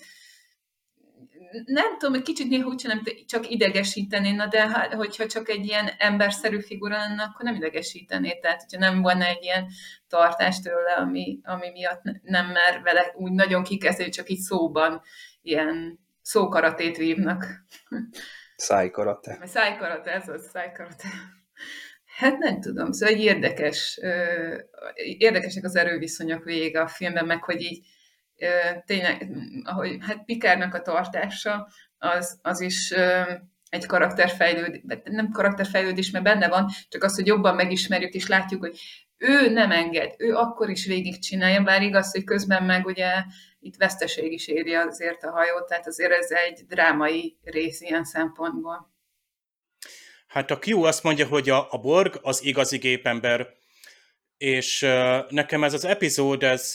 [1.64, 5.66] nem tudom, egy kicsit néha úgy csinálom, csak idegesíteni, na de hát, hogyha csak egy
[5.66, 8.38] ilyen emberszerű figura lenne, akkor nem idegesítené.
[8.38, 9.66] Tehát, hogyha nem volna egy ilyen
[10.08, 15.02] tartás tőle, ami, ami miatt nem mer vele úgy nagyon kikezdeni, csak így szóban
[15.42, 17.46] ilyen szókaratét vívnak.
[18.56, 19.38] Szájkarate.
[19.44, 21.08] Szájkarate, ez az szájkarate.
[22.16, 24.00] Hát nem tudom, szóval egy érdekes,
[24.94, 27.86] érdekesek az erőviszonyok vége a filmben, meg hogy így
[28.84, 29.30] tényleg,
[29.64, 32.94] ahogy hát Pikárnak a tartása, az, az is
[33.70, 38.78] egy karakterfejlődés, nem karakterfejlődés, mert benne van, csak az, hogy jobban megismerjük, és látjuk, hogy
[39.16, 43.12] ő nem enged, ő akkor is végigcsinálja, bár igaz, hogy közben meg ugye
[43.60, 48.92] itt veszteség is éri azért a hajót, tehát azért ez egy drámai rész ilyen szempontból.
[50.26, 53.48] Hát a Q azt mondja, hogy a, a Borg az igazi gépember,
[54.36, 54.80] és
[55.28, 56.72] nekem ez az epizód, ez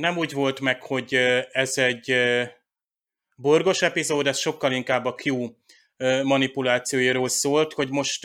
[0.00, 1.14] nem úgy volt meg, hogy
[1.52, 2.16] ez egy
[3.36, 5.56] borgos epizód, ez sokkal inkább a Q
[6.22, 8.24] manipulációjáról szólt, hogy most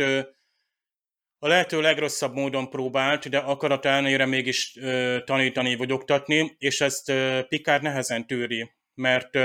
[1.39, 4.77] a lehető legrosszabb módon próbált, de akarat ellenére mégis
[5.25, 7.11] tanítani vagy oktatni, és ezt
[7.47, 9.37] Pikár nehezen tűri, mert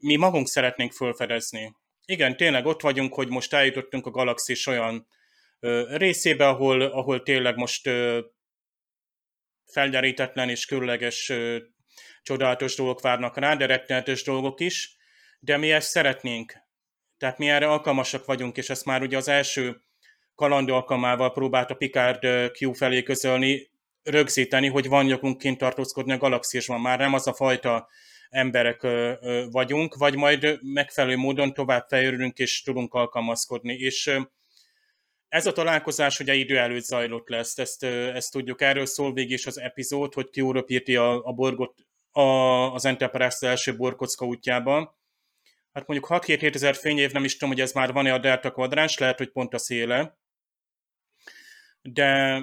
[0.00, 1.76] mi magunk szeretnénk felfedezni.
[2.06, 5.06] Igen, tényleg ott vagyunk, hogy most eljutottunk a galaxis olyan
[5.88, 7.90] részébe, ahol, ahol tényleg most
[9.72, 11.32] felderítetlen és különleges
[12.22, 14.96] csodálatos dolgok várnak rá, de rettenetes dolgok is,
[15.40, 16.52] de mi ezt szeretnénk.
[17.18, 19.80] Tehát mi erre alkalmasak vagyunk, és ezt már ugye az első
[20.34, 22.24] kaland alkalmával próbálta Picard
[22.58, 23.70] Q felé közölni,
[24.02, 26.80] rögzíteni, hogy van jogunk kint tartózkodni a galaxisban.
[26.80, 27.88] Már nem az a fajta
[28.28, 28.86] emberek
[29.50, 33.74] vagyunk, vagy majd megfelelő módon tovább fejlődünk és tudunk alkalmazkodni.
[33.74, 34.10] És
[35.28, 38.60] ez a találkozás ugye idő előtt zajlott lesz, ezt, ezt tudjuk.
[38.60, 42.20] Erről szól végig is az epizód, hogy ki írti a, a borgot a,
[42.72, 44.96] az Enterprise első borkocka útjában.
[45.72, 48.98] Hát mondjuk 6-7 ezer fényév, nem is tudom, hogy ez már van-e a Delta kvadráns,
[48.98, 50.18] lehet, hogy pont a széle.
[51.82, 52.40] De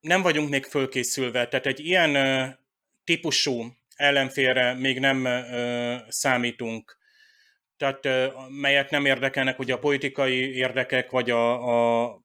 [0.00, 2.58] nem vagyunk még fölkészülve, tehát egy ilyen
[3.04, 5.28] típusú ellenfélre még nem
[6.08, 6.98] számítunk
[7.80, 12.18] tehát melyet nem érdekelnek ugye a politikai érdekek, vagy a, a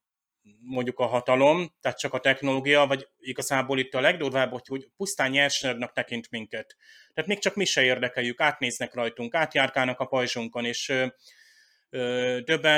[0.60, 5.92] mondjuk a hatalom, tehát csak a technológia, vagy igazából itt a legdurvább, hogy, pusztán nyersanyagnak
[5.92, 6.76] tekint minket.
[7.14, 10.92] Tehát még csak mi se érdekeljük, átnéznek rajtunk, átjárkálnak a pajzsunkon, és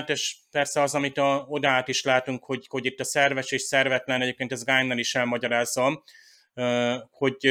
[0.06, 4.22] és persze az, amit a, odaát is látunk, hogy, hogy itt a szerves és szervetlen,
[4.22, 6.02] egyébként ez Gájnnal is elmagyarázza,
[7.10, 7.46] hogy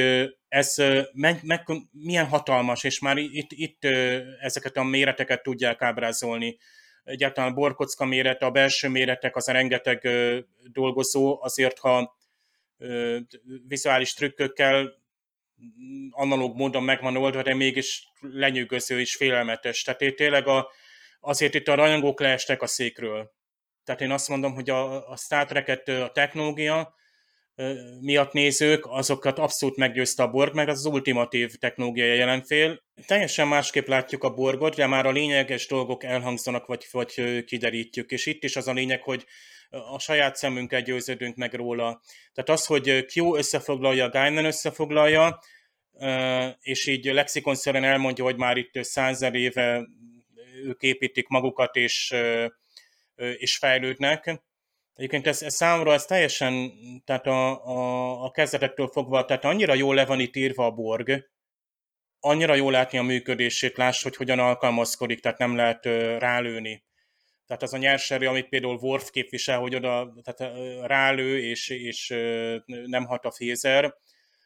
[0.48, 0.76] ez
[1.12, 3.84] meg, meg, milyen hatalmas, és már itt, itt
[4.40, 6.58] ezeket a méreteket tudják ábrázolni.
[7.04, 10.08] Egyáltalán a borkocka mérete, a belső méretek, az a rengeteg
[10.72, 12.18] dolgozó, azért ha
[13.68, 14.94] vizuális trükkökkel
[16.10, 19.84] analóg módon megvan oldva, de mégis lenyűgöző és félelmetes.
[19.84, 20.70] Tehát tényleg a,
[21.20, 23.32] azért itt a rajongók leestek a székről.
[23.84, 26.96] Tehát én azt mondom, hogy a, a Star Trek-et a technológia,
[28.02, 32.84] miatt nézők, azokat abszolút meggyőzte a Borg, meg az, az ultimatív technológiai jelenfél.
[33.06, 38.12] Teljesen másképp látjuk a Borgot, de már a lényeges dolgok elhangzanak, vagy, vagy kiderítjük.
[38.12, 39.26] És itt is az a lényeg, hogy
[39.70, 42.02] a saját szemünkkel győződünk meg róla.
[42.34, 45.40] Tehát az, hogy Q összefoglalja, Guinan összefoglalja,
[46.60, 49.88] és így lexikonszerűen elmondja, hogy már itt százer éve
[50.64, 52.16] ők építik magukat, és,
[53.16, 54.42] és fejlődnek,
[54.98, 56.72] Egyébként ez, ez számomra ez teljesen,
[57.06, 61.30] tehát a, a, a kezdetektől fogva, tehát annyira jól le van itt írva a Borg,
[62.20, 66.84] annyira jól látni a működését, láss, hogy hogyan alkalmazkodik, tehát nem lehet uh, rálőni.
[67.46, 72.10] Tehát az a nyerserő, amit például Worf képvisel, hogy oda tehát, uh, rálő, és, és
[72.10, 72.56] uh,
[72.86, 73.96] nem hat a fézer,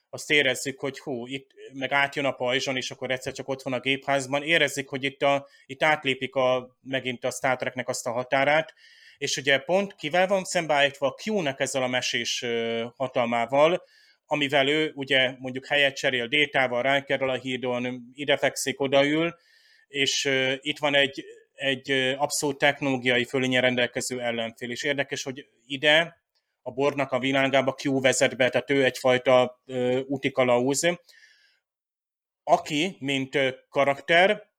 [0.09, 3.73] azt érezzük, hogy hú, itt meg átjön a pajzson, és akkor egyszer csak ott van
[3.73, 8.11] a gépházban, érezzük, hogy itt, a, itt átlépik a, megint a Star Treknek azt a
[8.11, 8.73] határát,
[9.21, 12.45] és ugye pont kivel van szembeállítva a Q-nek ezzel a mesés
[12.95, 13.83] hatalmával,
[14.25, 19.35] amivel ő ugye mondjuk helyet cserél Détával, rákerül a hídon, ide fekszik, odaül,
[19.87, 20.29] és
[20.61, 24.71] itt van egy, egy abszolút technológiai fölénye rendelkező ellenfél.
[24.71, 26.17] És érdekes, hogy ide
[26.61, 29.61] a bornak a világába Q vezet be, tehát ő egyfajta
[30.07, 30.81] utikalauz,
[32.43, 33.37] aki, mint
[33.69, 34.50] karakter,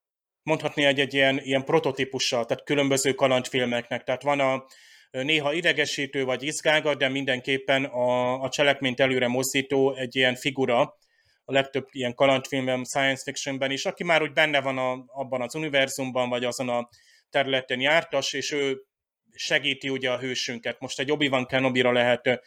[0.42, 4.02] mondhatni egy, egy ilyen, ilyen prototípussal, tehát különböző kalandfilmeknek.
[4.02, 4.64] Tehát van a
[5.10, 10.98] néha idegesítő vagy izgága, de mindenképpen a, a cselekményt előre mozdító egy ilyen figura,
[11.44, 15.54] a legtöbb ilyen kalandfilmben, science fictionben is, aki már úgy benne van a, abban az
[15.54, 16.88] univerzumban, vagy azon a
[17.30, 18.82] területen jártas, és ő
[19.34, 20.80] segíti ugye a hősünket.
[20.80, 22.40] Most egy Obi-Wan Kenobi-ra lehet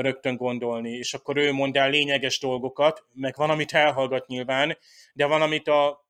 [0.00, 4.78] rögtön gondolni, és akkor ő mond el lényeges dolgokat, meg van, amit elhallgat nyilván,
[5.12, 6.08] de van, amit a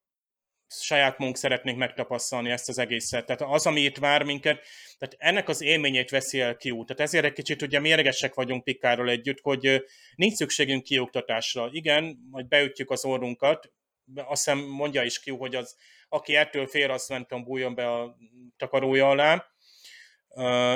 [0.70, 3.26] saját magunk szeretnénk megtapasztalni ezt az egészet.
[3.26, 4.66] Tehát az, ami itt vár minket,
[4.98, 9.10] tehát ennek az élményét veszi el ki Tehát ezért egy kicsit ugye mérgesek vagyunk Pikáról
[9.10, 11.68] együtt, hogy nincs szükségünk kioktatásra.
[11.72, 13.72] Igen, majd beütjük az orrunkat,
[14.14, 15.76] azt hiszem mondja is ki, hogy az,
[16.08, 18.16] aki ettől fél, azt nem tudom, bújjon be a
[18.56, 19.46] takarója alá,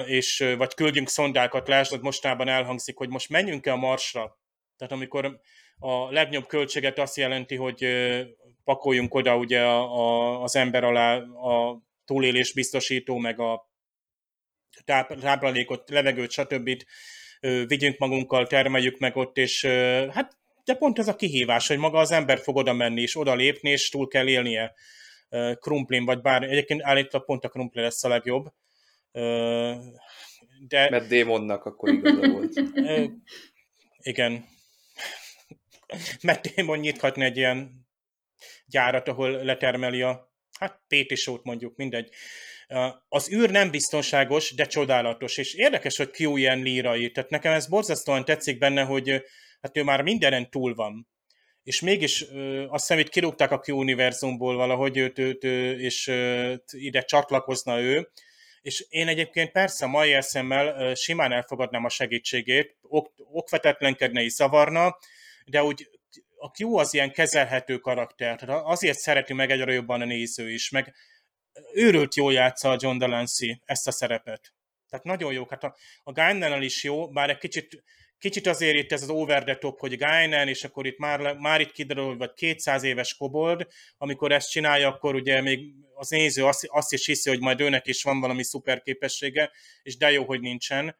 [0.06, 4.38] és vagy küldjünk szondákat, lásd, mostában elhangzik, hogy most menjünk-e a Marsra.
[4.76, 5.40] Tehát amikor
[5.78, 7.86] a legnagyobb költséget azt jelenti, hogy
[8.64, 13.70] pakoljunk oda ugye a, a, az ember alá a túlélés biztosító, meg a
[14.84, 16.82] táp, táplálékot, levegőt, stb.
[17.40, 19.64] vigyünk magunkkal, termeljük meg ott, és
[20.10, 23.34] hát de pont ez a kihívás, hogy maga az ember fog oda menni, és oda
[23.34, 24.74] lépni, és túl kell élnie
[25.60, 28.52] krumplin, vagy bár egyébként állítólag pont a krumpli lesz a legjobb.
[30.68, 30.90] de...
[30.90, 32.52] Mert démonnak akkor igaza volt.
[34.02, 34.44] Igen.
[36.22, 37.83] Mert démon nyithatna egy ilyen
[38.66, 42.08] gyárat, ahol letermeli a hát pétisót mondjuk, mindegy.
[43.08, 47.68] Az űr nem biztonságos, de csodálatos, és érdekes, hogy Q ilyen lírai, tehát nekem ez
[47.68, 49.22] borzasztóan tetszik benne, hogy
[49.60, 51.08] hát ő már mindenen túl van.
[51.62, 52.20] És mégis
[52.68, 56.06] azt hiszem, hogy kirúgták a Q univerzumból valahogy őt, őt, őt és
[56.70, 58.10] ide csatlakozna ő,
[58.62, 64.98] és én egyébként persze mai eszemmel simán elfogadnám a segítségét, ok, okvetetlenkedne és zavarna,
[65.44, 65.88] de úgy
[66.44, 70.94] a Q az ilyen kezelhető karakter, azért szereti meg egyre jobban a néző is, meg
[71.72, 74.54] őrült jól játsza a John Delancey ezt a szerepet.
[74.88, 75.46] Tehát nagyon jó.
[75.48, 77.84] Hát a, a Guinan is jó, bár egy kicsit,
[78.18, 81.60] kicsit azért itt ez az over the top, hogy Guinan, és akkor itt már, már
[81.60, 83.66] itt kiderül, vagy 200 éves kobold,
[83.98, 87.86] amikor ezt csinálja, akkor ugye még az néző azt, azt is hiszi, hogy majd őnek
[87.86, 89.50] is van valami szuper képessége,
[89.82, 90.96] és de jó, hogy nincsen,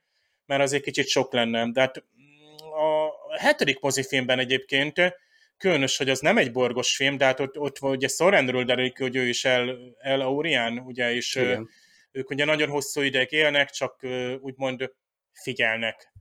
[0.47, 1.71] mert azért kicsit sok lenne.
[1.71, 2.05] De hát
[2.75, 5.01] a hetedik mozifilmben egyébként
[5.57, 9.03] különös, hogy az nem egy borgos film, de hát ott, ott ugye Sorrendről derül ki,
[9.03, 11.69] hogy ő is El, El Aurian, ugye, és Igen.
[12.13, 14.07] ők ugye nagyon hosszú ideig élnek, csak
[14.41, 14.93] úgymond
[15.33, 16.13] figyelnek.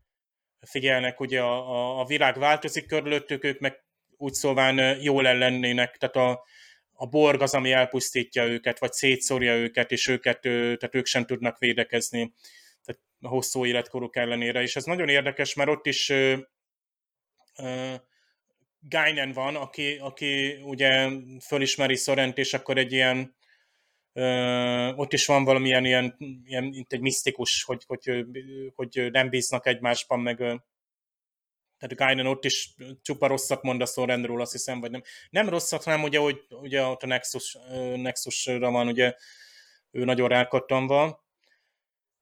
[0.59, 3.83] Figyelnek, ugye a, a, a világ változik körülöttük, ők meg
[4.17, 6.43] úgy szóván jól ellennének, tehát a,
[6.91, 11.57] a borg az, ami elpusztítja őket, vagy szétszórja őket, és őket, tehát ők sem tudnak
[11.57, 12.33] védekezni
[12.85, 14.61] tehát a hosszú életkoruk ellenére.
[14.61, 16.13] És ez nagyon érdekes, mert ott is
[18.89, 21.09] Gainen van, aki, aki ugye
[21.45, 23.35] fölismeri Szorent, és akkor egy ilyen
[24.13, 26.15] ö, ott is van valamilyen ilyen,
[26.45, 28.25] ilyen mint egy misztikus, hogy, hogy,
[28.75, 30.37] hogy nem bíznak egymásban, meg
[31.83, 35.01] tehát Gainen ott is csupa rosszat mond a Sorrendről, azt hiszem, vagy nem.
[35.29, 37.57] Nem rosszat, hanem ugye, hogy ugye ott a Nexus,
[37.95, 39.13] Nexusra van, ugye
[39.91, 41.22] ő nagyon rákattanva,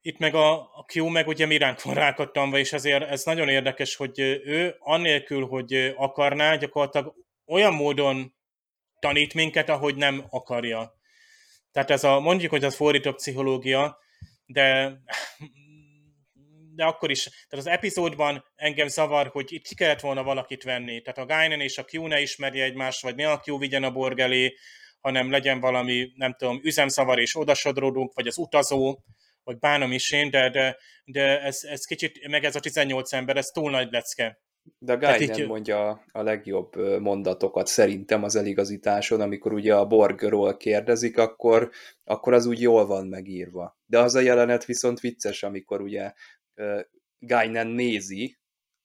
[0.02, 3.96] itt meg a, a Q meg ugye miránk van rákattanva, és ezért ez nagyon érdekes,
[3.96, 7.14] hogy ő annélkül, hogy akarná, gyakorlatilag
[7.46, 8.36] olyan módon
[9.00, 10.94] tanít minket, ahogy nem akarja.
[11.72, 13.98] Tehát ez a, mondjuk, hogy az fordított pszichológia,
[14.46, 14.98] de
[16.76, 21.02] de akkor is, tehát az epizódban engem zavar, hogy itt ki kellett volna valakit venni.
[21.02, 23.92] Tehát a Gainen és a Q ne ismerje egymást, vagy ne a Q vigyen a
[23.92, 24.54] borg elé,
[25.00, 29.00] hanem legyen valami, nem tudom, üzemszavar és odasodródunk, vagy az utazó,
[29.44, 33.38] vagy bánom is én, de, de, de ez, ez kicsit, meg ez a 18 ember,
[33.38, 34.40] ez túl nagy lecke.
[34.80, 35.48] De nem így...
[35.48, 41.72] mondja a legjobb mondatokat szerintem az eligazításon, amikor ugye a Borgról kérdezik, akkor,
[42.04, 43.80] akkor az úgy jól van megírva.
[43.86, 46.14] De az a jelenet viszont vicces, amikor ugye
[47.20, 48.41] Guy nézi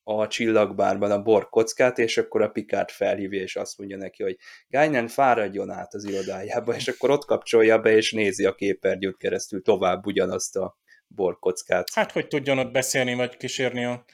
[0.08, 4.36] a csillagbárban a borkockát, és akkor a Pikát felhívja, és azt mondja neki, hogy
[4.68, 9.62] Gájnen fáradjon át az irodájába, és akkor ott kapcsolja be, és nézi a képernyőt keresztül
[9.62, 11.90] tovább ugyanazt a borkockát.
[11.94, 14.04] Hát, hogy tudjon ott beszélni, vagy kísérni a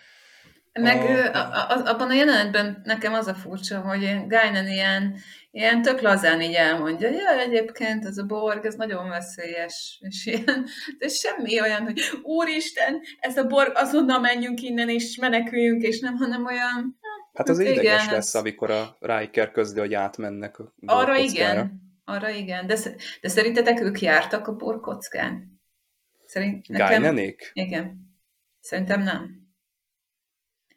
[0.72, 1.38] meg a...
[1.38, 5.16] a, a, abban a jelenetben nekem az a furcsa, hogy Gájnen ilyen,
[5.52, 10.66] ilyen tök lazán így elmondja, ja, egyébként ez a borg, ez nagyon veszélyes, és ilyen,
[10.98, 16.16] de semmi olyan, hogy úristen, ez a borg, azonnal menjünk innen, és meneküljünk, és nem,
[16.16, 16.98] hanem olyan...
[17.32, 22.28] Hát az igen, ideges lesz, amikor a Riker közli, hogy átmennek a Arra igen, arra
[22.28, 22.76] igen, de,
[23.20, 25.60] de szerintetek ők jártak a borkockán?
[26.24, 27.16] Szerint, nekem...
[27.52, 28.16] Igen.
[28.60, 29.41] Szerintem nem.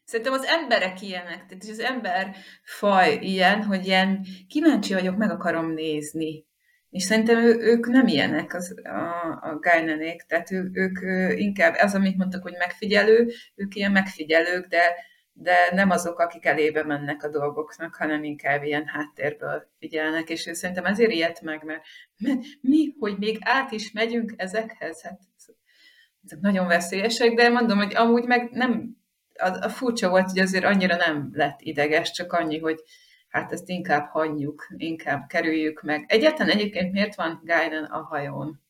[0.05, 5.71] Szerintem az emberek ilyenek, tehát az ember faj ilyen, hogy ilyen kíváncsi vagyok, meg akarom
[5.71, 6.45] nézni.
[6.89, 10.99] És szerintem ő, ők nem ilyenek az, a, a Gainenék, tehát ő, ők
[11.39, 14.95] inkább, az, amit mondtak, hogy megfigyelő, ők ilyen megfigyelők, de,
[15.33, 20.85] de nem azok, akik elébe mennek a dolgoknak, hanem inkább ilyen háttérből figyelnek, és szerintem
[20.85, 21.83] ezért ilyet meg, mert,
[22.17, 25.19] mert mi, hogy még át is megyünk ezekhez, hát
[26.23, 29.03] ezek nagyon veszélyesek, de mondom, hogy amúgy meg nem
[29.38, 32.84] a, a furcsa volt, hogy azért annyira nem lett ideges, csak annyi, hogy
[33.28, 36.06] hát ezt inkább hagyjuk, inkább kerüljük meg.
[36.08, 38.62] Egyáltalán egyébként miért van Guiden a hajón?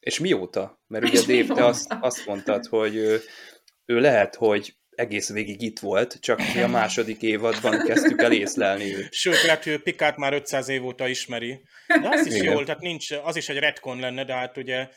[0.00, 0.82] És mióta?
[0.86, 3.20] Mert ugye Dave, te azt, azt mondtad, hogy ő,
[3.84, 8.96] ő lehet, hogy egész végig itt volt, csak mi a második évadban kezdtük el észlelni
[8.96, 9.12] őt.
[9.12, 11.60] Sőt, lehet, hogy Pikát már 500 év óta ismeri.
[11.86, 12.52] De az is Igen.
[12.52, 14.88] jól, tehát nincs, az is egy retcon lenne, de hát ugye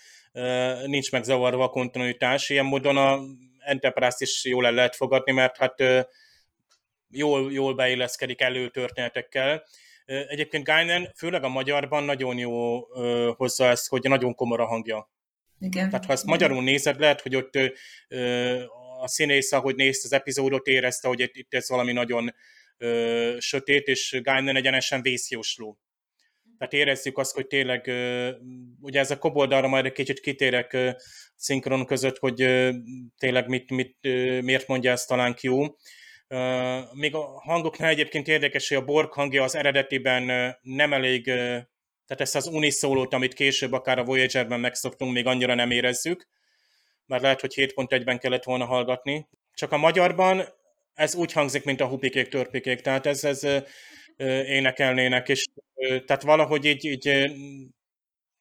[0.86, 2.50] nincs megzavarva a kontinuitás.
[2.50, 3.20] Ilyen módon a
[3.66, 5.84] Enterprise-t is jól el lehet fogadni, mert hát
[7.10, 9.66] jól, jól beilleszkedik előtörténetekkel.
[10.06, 12.80] Egyébként Guinan, főleg a magyarban nagyon jó
[13.34, 15.12] hozza ezt, hogy nagyon komor a hangja.
[15.60, 15.90] Igen.
[15.90, 17.56] Tehát ha ezt magyarul nézed, lehet, hogy ott
[19.02, 22.36] a színész, ahogy nézte az epizódot, érezte, hogy itt ez valami nagyon
[23.38, 25.80] sötét, és Guinan egyenesen vészjósló.
[26.58, 27.92] Tehát érezzük azt, hogy tényleg,
[28.82, 30.78] ugye ez a koboldalra majd egy kicsit kitérek
[31.36, 32.36] szinkron között, hogy
[33.18, 33.98] tényleg mit, mit,
[34.42, 35.76] miért mondja ezt talán Q.
[36.94, 42.36] Még a hangoknál egyébként érdekes, hogy a Borg hangja az eredetiben nem elég, tehát ezt
[42.36, 46.28] az uniszólót, amit később akár a Voyager-ben megszoktunk, még annyira nem érezzük,
[47.06, 49.28] mert lehet, hogy 7.1-ben kellett volna hallgatni.
[49.54, 50.46] Csak a magyarban
[50.94, 53.48] ez úgy hangzik, mint a hupikék, törpikék, tehát ez, ez
[54.18, 55.46] énekelnének, és
[55.76, 57.32] tehát valahogy így, így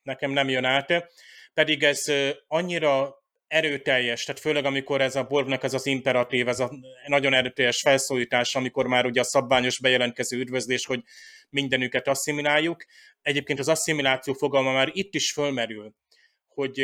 [0.03, 1.13] nekem nem jön át,
[1.55, 2.05] pedig ez
[2.47, 6.71] annyira erőteljes, tehát főleg amikor ez a Borgnak ez az imperatív, ez a
[7.07, 11.03] nagyon erőteljes felszólítás, amikor már ugye a szabványos bejelentkező üdvözlés, hogy
[11.51, 12.85] mindenüket asszimiláljuk.
[13.23, 15.95] Egyébként az asszimiláció fogalma már itt is fölmerül,
[16.49, 16.79] hogy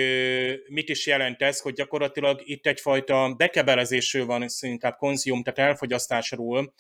[0.69, 6.75] mit is jelent ez, hogy gyakorlatilag itt egyfajta bekebelezésről van, inkább konzium, tehát elfogyasztásról,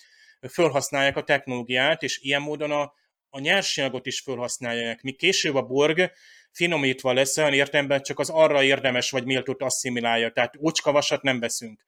[0.48, 2.92] felhasználják a technológiát, és ilyen módon a,
[3.28, 5.02] a nyersanyagot is felhasználják.
[5.02, 6.12] Mi később a Borg
[6.52, 10.30] finomítva lesz olyan értelemben, csak az arra érdemes vagy méltót asszimilálja.
[10.30, 11.86] Tehát úcskavasat nem veszünk,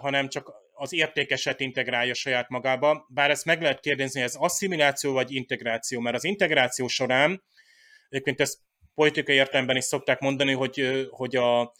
[0.00, 3.06] hanem csak az értékeset integrálja saját magába.
[3.08, 7.42] Bár ezt meg lehet kérdezni, ez asszimiláció vagy integráció, mert az integráció során,
[8.08, 8.58] egyébként ezt
[8.94, 11.72] politikai értelemben is szokták mondani, hogy, hogy a,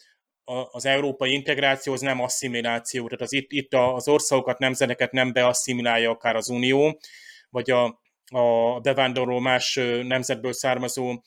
[0.70, 6.10] az európai integráció az nem asszimiláció, tehát az itt, itt az országokat, nemzeteket nem beasszimilálja
[6.10, 7.00] akár az Unió,
[7.50, 11.22] vagy a, a bevándorló más nemzetből származó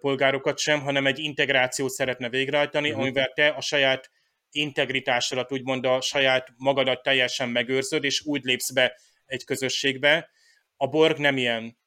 [0.00, 3.02] polgárokat sem, hanem egy integrációt szeretne végrehajtani, uh-huh.
[3.02, 4.10] amivel te a saját
[4.50, 10.30] integritásodat, úgymond a saját magadat teljesen megőrzöd, és úgy lépsz be egy közösségbe.
[10.76, 11.78] A Borg nem ilyen.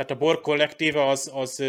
[0.00, 1.60] Tehát a Borg kollektíve az, az,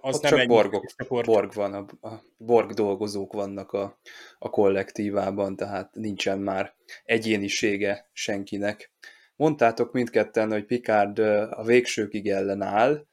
[0.00, 4.00] az Ott nem csak egy borgok, Borg van, a, a Borg dolgozók vannak a,
[4.38, 6.74] a kollektívában, tehát nincsen már
[7.04, 8.92] egyénisége senkinek.
[9.36, 11.18] Mondtátok mindketten, hogy Picard
[11.50, 13.06] a végsőkig ellenáll,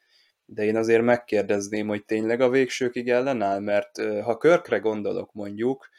[0.46, 5.90] de én azért megkérdezném, hogy tényleg a végsőkig ellenáll, mert ha Körkre gondolok mondjuk,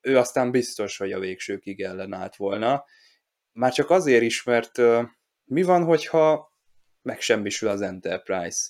[0.00, 2.84] ő aztán biztos, hogy a végsőkig ellenállt volna.
[3.52, 4.80] Már csak azért is, mert
[5.44, 6.54] mi van, hogyha
[7.06, 8.68] megsemmisül az Enterprise?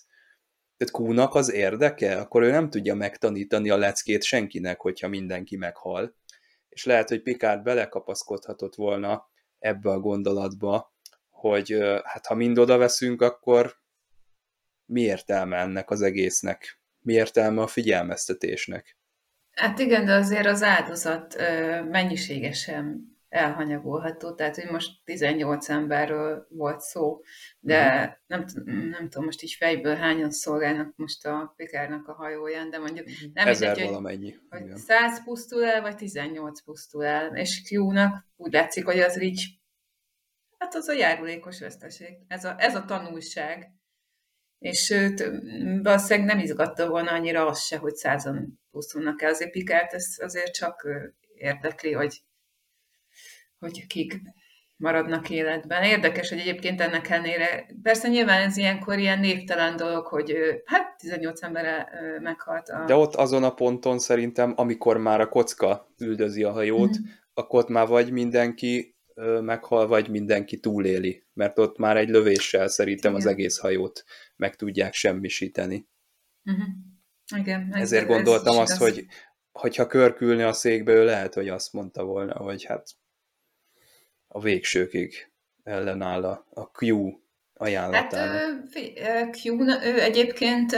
[0.76, 2.16] Tehát Kúnak az érdeke?
[2.16, 6.14] Akkor ő nem tudja megtanítani a leckét senkinek, hogyha mindenki meghal.
[6.68, 10.94] És lehet, hogy Picard belekapaszkodhatott volna ebbe a gondolatba,
[11.30, 13.76] hogy hát ha mind oda veszünk, akkor
[14.84, 16.80] mi értelme ennek az egésznek?
[16.98, 18.98] Mi értelme a figyelmeztetésnek?
[19.50, 21.36] Hát igen, de azért az áldozat
[21.90, 27.20] mennyiségesen elhanyagolható, tehát hogy most 18 emberről volt szó,
[27.58, 28.16] de uh-huh.
[28.26, 28.44] nem,
[28.90, 33.46] nem tudom most így fejből hányan szolgálnak most a Pikárnak a hajóján, de mondjuk nem
[33.46, 34.34] Ezer mindegy, valamennyi.
[34.48, 39.22] Hogy, hogy 100 pusztul el, vagy 18 pusztul el, és Q-nak úgy látszik, hogy az
[39.22, 39.60] így,
[40.58, 43.70] hát az a járulékos veszteség, ez a, ez a tanulság,
[44.58, 45.30] és őt
[45.82, 49.30] valószínűleg nem izgatta volna annyira az se, hogy százan pusztulnak el.
[49.30, 50.88] Azért Pikárt ez azért csak
[51.34, 52.22] érdekli, hogy,
[53.58, 54.20] hogy kik
[54.76, 55.82] maradnak életben.
[55.82, 61.42] Érdekes, hogy egyébként ennek ellenére, persze nyilván ez ilyenkor ilyen névtelen dolog, hogy hát 18
[61.42, 61.88] ember
[62.20, 62.68] meghalt.
[62.68, 62.84] A...
[62.84, 67.10] De ott azon a ponton szerintem, amikor már a kocka üldözi a hajót, mm-hmm.
[67.34, 68.96] akkor ott már vagy mindenki
[69.40, 73.26] meghal, vagy mindenki túléli, mert ott már egy lövéssel szerintem Igen.
[73.26, 74.04] az egész hajót
[74.36, 75.88] meg tudják semmisíteni.
[76.44, 76.66] Uh-huh.
[77.36, 79.06] Igen, Ezért ez gondoltam azt, hogy
[79.52, 82.88] hogyha körkülne a székbe, ő lehet, hogy azt mondta volna, hogy hát
[84.36, 85.30] a végsőkig
[85.62, 87.12] ellenáll a, a Q
[87.54, 88.40] ajánlatának.
[89.02, 89.52] Hát Q,
[89.84, 90.70] ő egyébként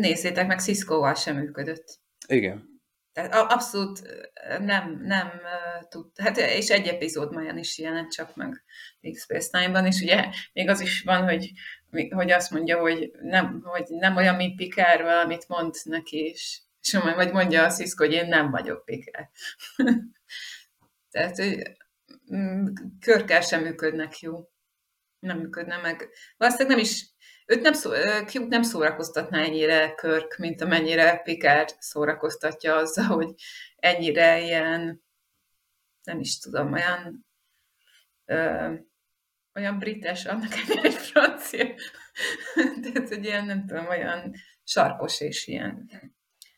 [0.00, 2.00] nézzétek meg, Cisco-val sem működött.
[2.26, 2.80] Igen.
[3.12, 4.02] Tehát abszolút
[4.60, 5.30] nem, nem
[5.88, 8.64] tud, hát és egy epizód majd is jelent csak meg
[9.00, 11.52] Deep Space Nine-ban, és ugye még az is van, hogy,
[12.10, 16.98] hogy azt mondja, hogy nem, hogy nem olyan, mint Picard, valamit mond neki, és, és
[17.14, 19.28] vagy mondja a Cisco, hogy én nem vagyok Picard.
[21.10, 21.76] Tehát, hogy
[23.00, 24.48] körkel sem működnek jó.
[25.18, 26.08] Nem működne meg.
[26.36, 27.14] Valószínűleg nem is
[27.46, 27.90] Őt nem, szó,
[28.26, 33.34] Q nem szórakoztatná ennyire Körk, mint amennyire Picard szórakoztatja azzal, hogy
[33.76, 35.02] ennyire ilyen,
[36.02, 37.26] nem is tudom, olyan
[38.24, 38.72] ö,
[39.54, 40.52] olyan brites, annak
[40.82, 41.74] egy francia.
[42.82, 45.90] Tehát, hogy ilyen, nem tudom, olyan sarkos és ilyen.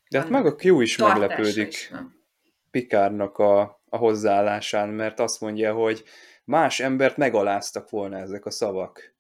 [0.09, 1.93] De hát meg a Q is meglepődik is
[2.71, 6.05] Pikárnak a, a hozzáállásán, mert azt mondja, hogy
[6.45, 9.17] más embert megaláztak volna ezek a szavak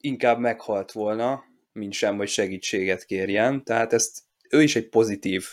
[0.00, 3.64] inkább meghalt volna, mint sem, hogy segítséget kérjen.
[3.64, 5.46] Tehát ezt ő is egy pozitív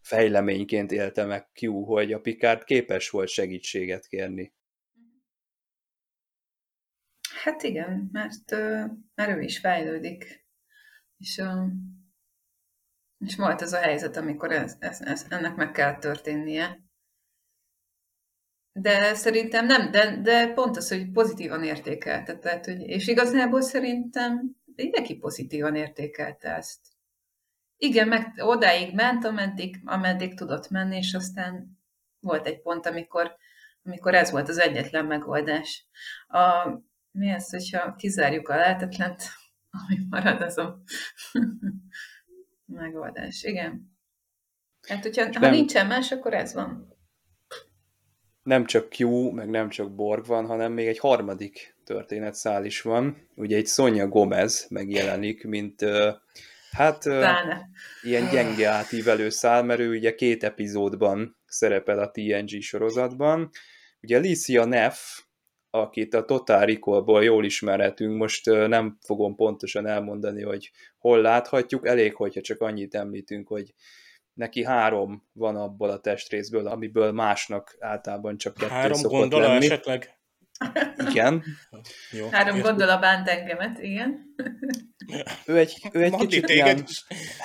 [0.00, 4.54] fejleményként élte meg Q, hogy a Picard képes volt segítséget kérni.
[7.42, 8.50] Hát igen, mert,
[9.14, 10.46] mert ő is fejlődik.
[11.16, 11.42] És,
[13.18, 16.89] és volt ez a helyzet, amikor ez, ez, ez, ennek meg kell történnie.
[18.80, 22.38] De szerintem nem, de, de pont az, hogy pozitívan értékelte.
[22.38, 26.80] Tehát, hogy, és igazából szerintem mindenki pozitívan értékelte ezt.
[27.76, 31.78] Igen, meg odáig ment, ameddig, ameddig tudott menni, és aztán
[32.20, 33.36] volt egy pont, amikor,
[33.82, 35.88] amikor ez volt az egyetlen megoldás.
[36.26, 36.68] A,
[37.10, 39.22] mi az, hogyha kizárjuk a lehetetlent,
[39.78, 40.82] ami marad, az a
[42.82, 43.42] megoldás.
[43.42, 43.98] Igen.
[44.88, 46.89] Hát, hogyha ha nincsen más, akkor ez van.
[48.42, 53.28] Nem csak Q, meg nem csak Borg van, hanem még egy harmadik történetszál is van.
[53.36, 55.84] Ugye egy Sonja Gomez megjelenik, mint
[56.70, 57.68] hát Pláne.
[58.02, 63.50] ilyen gyenge átívelő szál, mert ő ugye két epizódban szerepel a TNG sorozatban.
[64.00, 64.96] Ugye Alicia Neff,
[65.70, 72.14] akit a Total Recall-ból jól ismerhetünk, most nem fogom pontosan elmondani, hogy hol láthatjuk, elég,
[72.14, 73.74] hogyha csak annyit említünk, hogy
[74.40, 79.64] neki három van abból a testrészből, amiből másnak általában csak kettő három szokott gondola lenni.
[79.64, 80.18] esetleg?
[81.08, 81.44] Igen.
[82.18, 82.70] Jó, három értem.
[82.70, 84.34] gondola bánt engemet, igen.
[85.46, 86.84] ő egy, ő egy kicsit ilyen,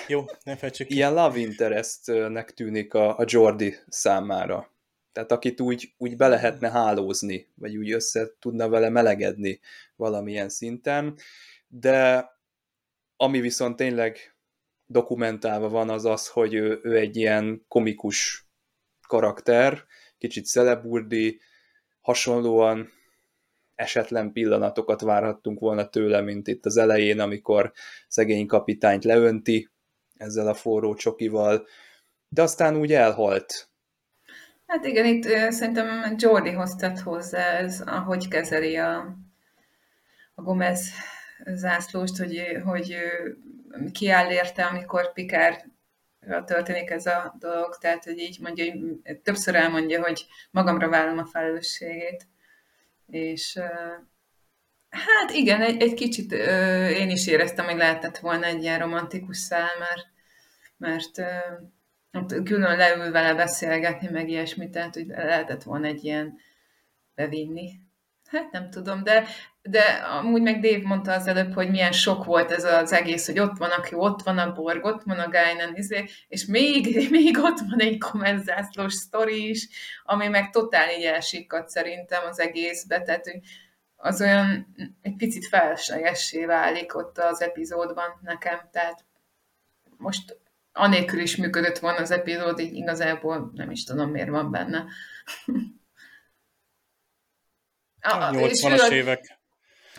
[0.08, 4.74] Jó, ne felcsük ilyen love interestnek tűnik a, a Jordi számára.
[5.12, 9.60] Tehát akit úgy, úgy be lehetne hálózni, vagy úgy össze tudna vele melegedni
[9.96, 11.18] valamilyen szinten,
[11.68, 12.30] de
[13.18, 14.35] ami viszont tényleg
[14.86, 18.48] dokumentálva van, az az, hogy ő, ő egy ilyen komikus
[19.08, 19.84] karakter,
[20.18, 21.40] kicsit szeleburdi,
[22.02, 22.90] hasonlóan
[23.76, 27.72] esetlen pillanatokat várhattunk volna tőle, mint itt az elején, amikor
[28.08, 29.70] szegény kapitányt leönti
[30.18, 31.68] ezzel a forró csokival,
[32.30, 33.70] de aztán úgy elhalt.
[34.66, 39.18] Hát igen, itt szerintem Jordihoz tett hozzá ez, ahogy kezeli a,
[40.36, 40.90] a Gomez
[41.46, 42.96] zászlóst, hogy, hogy
[43.92, 45.66] kiáll érte, amikor Pikár
[46.46, 51.26] történik ez a dolog, tehát hogy így mondja, hogy többször elmondja, hogy magamra vállom a
[51.26, 52.28] felelősségét.
[53.08, 53.60] És
[54.90, 56.32] hát igen, egy, egy kicsit
[56.92, 60.08] én is éreztem, hogy lehetett volna egy ilyen romantikus szál, mert,
[60.78, 66.38] mert külön leül vele beszélgetni, meg ilyesmit, tehát hogy lehetett volna egy ilyen
[67.16, 67.80] bevinni.
[68.26, 69.28] Hát nem tudom, de,
[69.68, 69.82] de
[70.20, 73.58] amúgy meg Dave mondta az előbb, hogy milyen sok volt ez az egész, hogy ott
[73.58, 77.60] van, aki ott van a Borg, ott van a Guinan, izé, és még, még ott
[77.70, 79.68] van egy kommenzászlós sztori is,
[80.04, 83.40] ami meg totál így elsikkadt szerintem az egészbe, tehát hogy
[83.96, 89.06] az olyan egy picit feleslegessé válik ott az epizódban nekem, tehát
[89.98, 90.38] most
[90.72, 94.86] anélkül is működött volna az epizód, így igazából nem is tudom, miért van benne.
[98.02, 99.35] a, 80-as évek.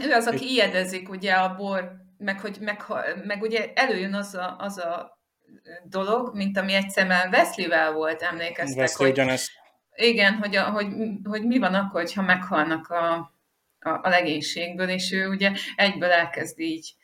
[0.00, 2.82] Ő az, aki ijedezik ugye a bor, meg, hogy, meg,
[3.24, 5.18] meg ugye előjön az a, az a
[5.84, 9.50] dolog, mint ami egyszer már Wesley-vel volt, emlékeztek, hogy, ugyanezt.
[9.94, 10.86] igen, hogy, a, hogy,
[11.24, 13.14] hogy mi van akkor, ha meghalnak a,
[13.78, 16.94] a, a legénységből, és ő ugye egyből elkezd így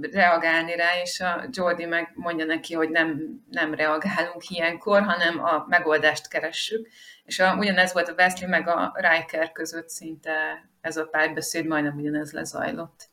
[0.00, 5.64] reagálni rá, és a Jordi meg mondja neki, hogy nem, nem reagálunk ilyenkor, hanem a
[5.68, 6.88] megoldást keressük.
[7.24, 11.96] És a, ugyanez volt a Wesley meg a Riker között szinte ez a párbeszéd, majdnem
[11.96, 13.10] ugyanez lezajlott.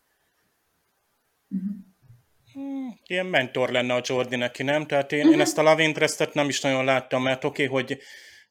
[1.50, 2.94] Uh-huh.
[3.08, 4.86] Ilyen mentor lenne a Jordi neki, nem?
[4.86, 5.34] Tehát én, uh-huh.
[5.34, 8.00] én ezt a Love Interest-et nem is nagyon láttam, mert oké, okay, hogy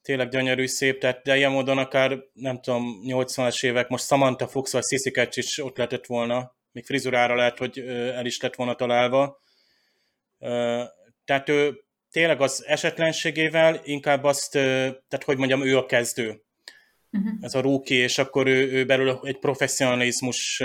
[0.02, 4.72] tényleg gyönyörű, szép, tehát de ilyen módon akár, nem tudom, 80-as évek, most Samantha Fox
[4.72, 8.74] vagy Sissy Catch is ott lehetett volna még frizurára lehet, hogy el is lett volna
[8.74, 9.40] találva.
[11.24, 16.42] Tehát ő tényleg az esetlenségével inkább azt, tehát hogy mondjam, ő a kezdő.
[17.12, 17.32] Uh-huh.
[17.40, 20.60] Ez a rookie, és akkor ő, ő belül egy professzionalizmus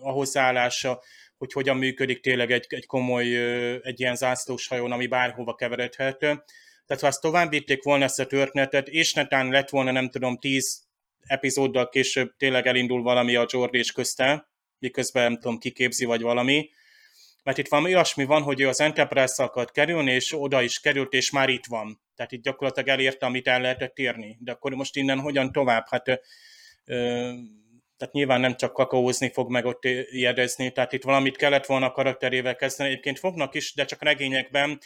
[0.00, 1.02] a hozzáállása,
[1.38, 3.36] hogy hogyan működik tényleg egy, egy komoly,
[3.82, 6.18] egy ilyen zászlós hajón, ami bárhova keveredhet.
[6.18, 10.38] Tehát ha ezt tovább vitték volna ezt a történetet, és netán lett volna, nem tudom,
[10.38, 10.88] tíz
[11.20, 14.49] epizóddal később tényleg elindul valami a Jordi és közte,
[14.80, 16.70] miközben nem tudom, kiképzi vagy valami,
[17.42, 21.12] mert itt valami olyasmi van, hogy ő az Enterprise-szal akart kerülni, és oda is került,
[21.12, 22.00] és már itt van.
[22.14, 24.36] Tehát itt gyakorlatilag elérte, amit el lehetett érni.
[24.40, 25.84] De akkor most innen hogyan tovább?
[25.88, 26.08] Hát
[26.84, 27.32] ö,
[27.96, 31.92] tehát nyilván nem csak kakaózni fog meg ott jedezni, tehát itt valamit kellett volna a
[31.92, 32.90] karakterével kezdeni.
[32.90, 34.78] Egyébként fognak is, de csak regényekben.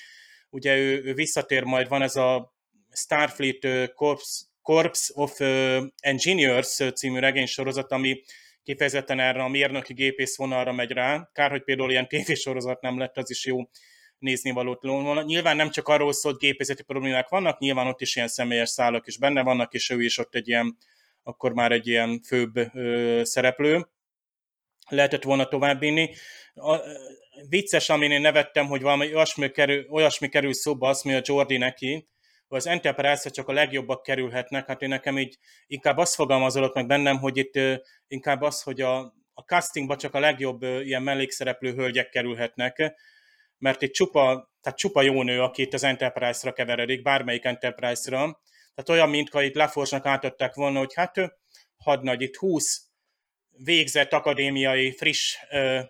[0.50, 2.54] Ugye ő, ő visszatér majd, van ez a
[2.92, 5.40] Starfleet Corps, Corps of
[6.00, 8.22] Engineers című regénysorozat, ami
[8.64, 11.30] kifejezetten erre a mérnöki gépész vonalra megy rá.
[11.32, 13.60] Kár, hogy például ilyen tévésorozat nem lett, az is jó
[14.18, 15.22] nézni valót volna.
[15.22, 19.06] Nyilván nem csak arról szól, hogy gépészeti problémák vannak, nyilván ott is ilyen személyes szálak
[19.06, 20.76] is benne vannak, és ő is ott egy ilyen,
[21.22, 23.86] akkor már egy ilyen főbb ö, szereplő.
[24.88, 26.14] Lehetett volna továbbvinni.
[27.48, 32.08] vicces, amin én nevettem, hogy valami olyasmi kerül, olyasmi kerül szóba, azt mondja Jordi neki,
[32.48, 37.18] az enterprise csak a legjobbak kerülhetnek, hát én nekem így inkább azt fogalmazolok meg bennem,
[37.18, 37.58] hogy itt
[38.06, 38.98] inkább az, hogy a,
[39.34, 42.94] a castingba csak a legjobb ilyen mellékszereplő hölgyek kerülhetnek,
[43.58, 48.42] mert itt csupa, tehát csupa jó nő, aki itt az Enterprise-ra keveredik, bármelyik Enterprise-ra,
[48.74, 51.14] tehát olyan, mintha itt Laforsnak átadták volna, hogy hát
[51.76, 52.86] hadnagy, itt 20
[53.50, 55.80] végzett akadémiai, friss, ö,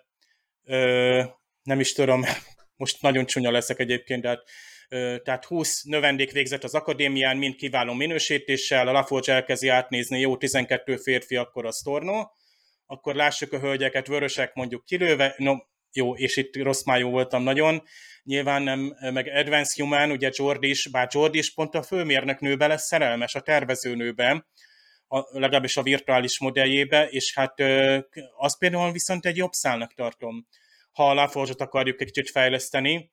[0.63, 1.23] ö,
[1.63, 2.23] nem is tudom,
[2.81, 4.43] most nagyon csúnya leszek egyébként, de hát
[5.23, 10.97] tehát 20 növendék végzett az akadémián, mind kiváló minősítéssel, a Laforge elkezdi átnézni, jó 12
[10.97, 12.31] férfi, akkor az tornó,
[12.85, 15.55] akkor lássuk a hölgyeket, vörösek mondjuk kilőve, no,
[15.91, 17.83] jó, és itt rossz májú voltam nagyon,
[18.23, 22.85] nyilván nem, meg Advanced Human, ugye Jordi is, bár Jordi is pont a főmérnöknőbe lesz
[22.85, 24.45] szerelmes, a tervezőnőben,
[25.07, 27.59] a, legalábbis a virtuális modelljébe, és hát
[28.37, 30.47] az például viszont egy jobb szálnak tartom,
[30.91, 33.11] ha a laforge akarjuk egy kicsit fejleszteni,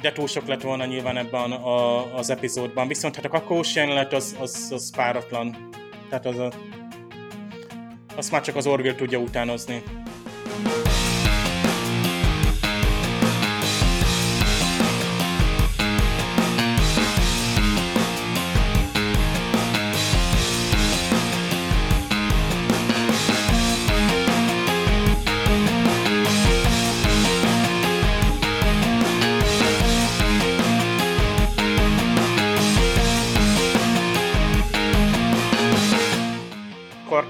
[0.00, 2.88] de túl sok lett volna nyilván ebben a, az epizódban.
[2.88, 5.68] Viszont hát a kakaós jelenet az, az, az páratlan.
[6.08, 6.52] Tehát az a,
[8.16, 9.82] azt már csak az Orville tudja utánozni.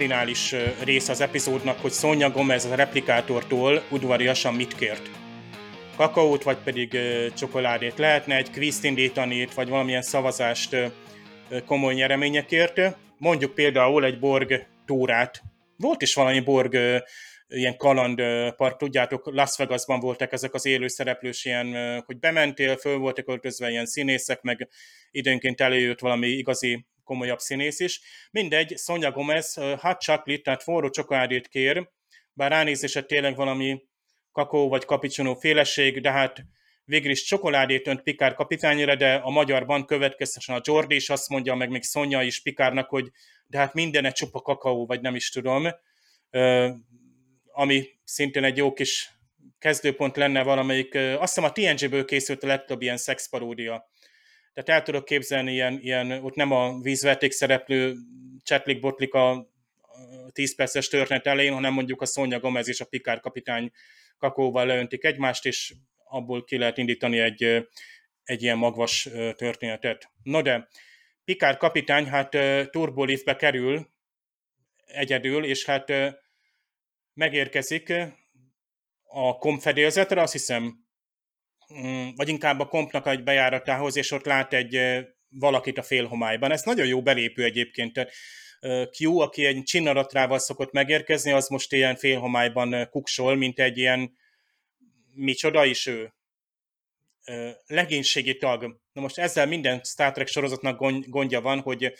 [0.00, 5.10] Kardinális rész az epizódnak, hogy Sonja Gomez a replikátortól udvariasan mit kért.
[5.96, 6.98] Kakaót, vagy pedig
[7.36, 7.98] csokoládét.
[7.98, 10.76] Lehetne egy kvízt indítani, vagy valamilyen szavazást
[11.66, 12.96] komoly nyereményekért.
[13.18, 15.42] Mondjuk például egy Borg túrát.
[15.76, 16.78] Volt is valami Borg
[17.48, 23.28] ilyen kalandpark, tudjátok, Las Vegasban voltak ezek az élő szereplős ilyen, hogy bementél, föl voltak
[23.28, 24.68] öltözve ilyen színészek, meg
[25.10, 28.00] időnként előjött valami igazi komolyabb színész is.
[28.30, 31.90] Mindegy, Sonja Gomez hot chocolate, tehát forró csokoládét kér,
[32.32, 33.82] bár ránézése tényleg valami
[34.32, 36.44] kakó vagy kapicsonó féleség, de hát
[36.84, 41.54] végül is csokoládét önt Pikár kapitányra, de a magyarban következtesen a Jordi is azt mondja,
[41.54, 43.10] meg még Sonja is Pikárnak, hogy
[43.46, 45.66] de hát minden egy csupa kakaó, vagy nem is tudom,
[47.52, 49.10] ami szintén egy jó kis
[49.58, 53.88] kezdőpont lenne valamelyik, azt hiszem a TNG-ből készült a legtöbb ilyen szexparódia
[54.52, 57.94] tehát el tudok képzelni ilyen, ilyen ott nem a vízverték szereplő
[58.42, 59.50] csetlik botlik a
[60.32, 63.70] 10 perces történet elején, hanem mondjuk a Szonya Gomez és a Pikár kapitány
[64.18, 65.74] kakóval leöntik egymást, és
[66.04, 67.68] abból ki lehet indítani egy,
[68.24, 70.10] egy ilyen magvas történetet.
[70.22, 70.68] No de,
[71.24, 72.36] Pikár kapitány hát
[72.70, 73.88] turboliftbe kerül
[74.86, 75.92] egyedül, és hát
[77.14, 77.92] megérkezik
[79.02, 80.79] a komfedélzetre, azt hiszem
[82.16, 84.80] vagy inkább a kompnak egy bejáratához, és ott lát egy
[85.28, 86.52] valakit a félhomályban.
[86.52, 88.06] Ez nagyon jó belépő egyébként.
[88.98, 94.16] Q, aki egy csinnaratrával szokott megérkezni, az most ilyen félhomályban kuksol, mint egy ilyen
[95.14, 96.12] micsoda is ő.
[97.66, 98.80] Legénységi tag.
[98.92, 101.92] Na most ezzel minden Star Trek sorozatnak gondja van, hogy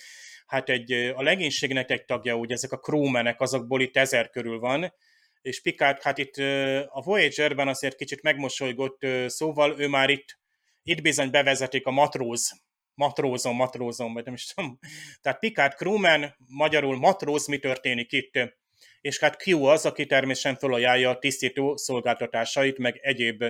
[0.46, 4.92] hát egy, a legénységnek egy tagja, úgy ezek a crewmenek, azokból itt ezer körül van,
[5.43, 6.36] és Picard hát itt
[6.86, 10.38] a Voyager-ben azért kicsit megmosolygott, szóval ő már itt,
[10.82, 12.62] itt bizony bevezetik a matróz,
[12.95, 14.78] matrózom, matrózom, vagy nem is tudom.
[15.20, 18.38] Tehát Picard crewman, magyarul matróz, mi történik itt?
[19.01, 23.45] És hát Q az, aki természetesen felajánlja a tisztító szolgáltatásait, meg egyéb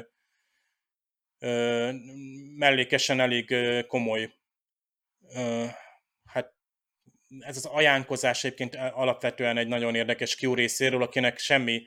[1.39, 1.91] ö,
[2.57, 3.55] mellékesen elég
[3.87, 4.33] komoly
[5.35, 5.65] ö,
[7.39, 11.83] ez az ajánkozás egyébként alapvetően egy nagyon érdekes Q részéről, akinek semmi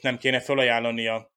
[0.00, 1.30] nem kéne felajánlania.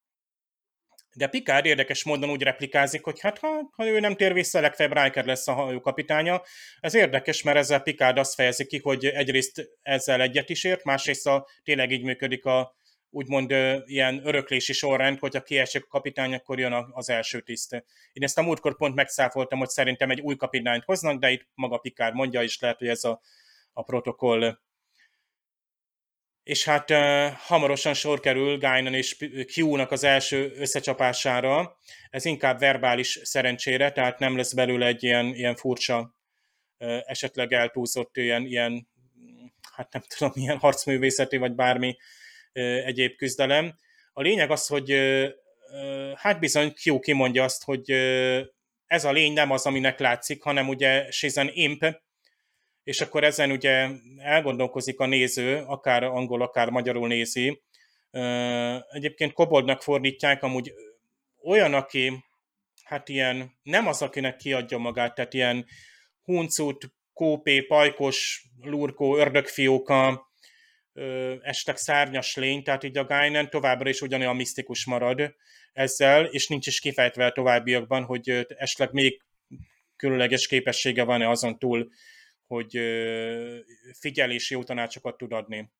[1.15, 4.97] De Picard érdekes módon úgy replikázik, hogy hát ha, ha ő nem tér vissza, legfeljebb
[4.97, 6.41] Riker lesz a hajó kapitánya.
[6.79, 11.27] Ez érdekes, mert ezzel Picard azt fejezi ki, hogy egyrészt ezzel egyet is ért, másrészt
[11.27, 12.75] a, tényleg így működik a
[13.15, 13.51] úgymond
[13.85, 17.73] ilyen öröklési sorrend, hogyha kiesik a kapitány, akkor jön az első tiszt.
[18.13, 21.77] Én ezt a múltkor pont megszáfoltam, hogy szerintem egy új kapitányt hoznak, de itt maga
[21.77, 23.21] Pikár mondja is, lehet, hogy ez a,
[23.73, 24.57] a protokoll.
[26.43, 29.15] És hát uh, hamarosan sor kerül Guinan és
[29.55, 31.77] Q-nak az első összecsapására.
[32.09, 36.15] Ez inkább verbális szerencsére, tehát nem lesz belőle egy ilyen, ilyen furcsa,
[36.77, 38.87] uh, esetleg eltúlzott ilyen, ilyen,
[39.71, 41.97] hát nem tudom, ilyen harcművészeti vagy bármi
[42.59, 43.75] egyéb küzdelem.
[44.13, 44.93] A lényeg az, hogy
[46.15, 47.91] hát bizony Q kimondja azt, hogy
[48.87, 51.85] ez a lény nem az, aminek látszik, hanem ugye she's an imp,
[52.83, 53.87] és akkor ezen ugye
[54.17, 57.63] elgondolkozik a néző, akár angol, akár magyarul nézi,
[58.89, 60.73] Egyébként koboldnak fordítják, amúgy
[61.43, 62.23] olyan, aki
[62.83, 65.65] hát ilyen, nem az, akinek kiadja magát, tehát ilyen
[66.23, 70.24] huncut, kópé, pajkos, lurkó, ördögfióka,
[71.41, 75.35] estek szárnyas lény, tehát így a Gainen továbbra is ugyanolyan misztikus marad
[75.73, 79.21] ezzel, és nincs is kifejtve a továbbiakban, hogy esetleg még
[79.95, 81.89] különleges képessége van-e azon túl,
[82.47, 82.79] hogy
[83.99, 85.71] figyel és jó tanácsokat tud adni.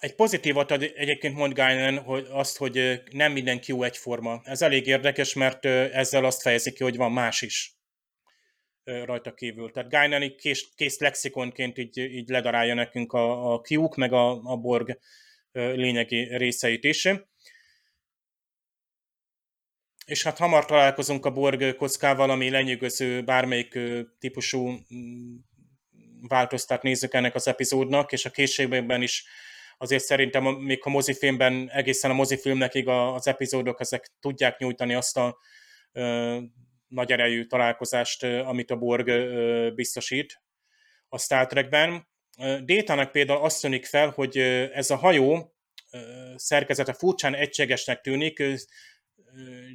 [0.00, 4.40] Egy pozitívat ad egyébként mond Gainen, hogy azt, hogy nem minden Q egyforma.
[4.44, 7.75] Ez elég érdekes, mert ezzel azt fejezi ki, hogy van más is
[8.86, 9.70] rajta kívül.
[9.70, 14.56] Tehát Gainen kész, kész lexikonként így, így ledarálja nekünk a, a Q-k, meg a, a
[14.56, 14.98] Borg
[15.52, 17.08] lényegi részeit is.
[20.06, 23.78] És hát hamar találkozunk a Borg kockával, ami lenyűgöző bármelyik
[24.18, 24.72] típusú
[26.20, 29.24] változtat nézzük ennek az epizódnak, és a készségben is
[29.78, 35.38] azért szerintem még a mozifilmben, egészen a mozifilmnekig az epizódok ezek tudják nyújtani azt a
[36.88, 39.10] nagy erejű találkozást, amit a Borg
[39.74, 40.42] biztosít
[41.08, 42.08] a Star Trekben.
[42.64, 44.38] Détának például azt tűnik fel, hogy
[44.72, 45.54] ez a hajó
[46.36, 48.42] szerkezete furcsán egységesnek tűnik,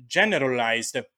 [0.08, 1.10] generalized,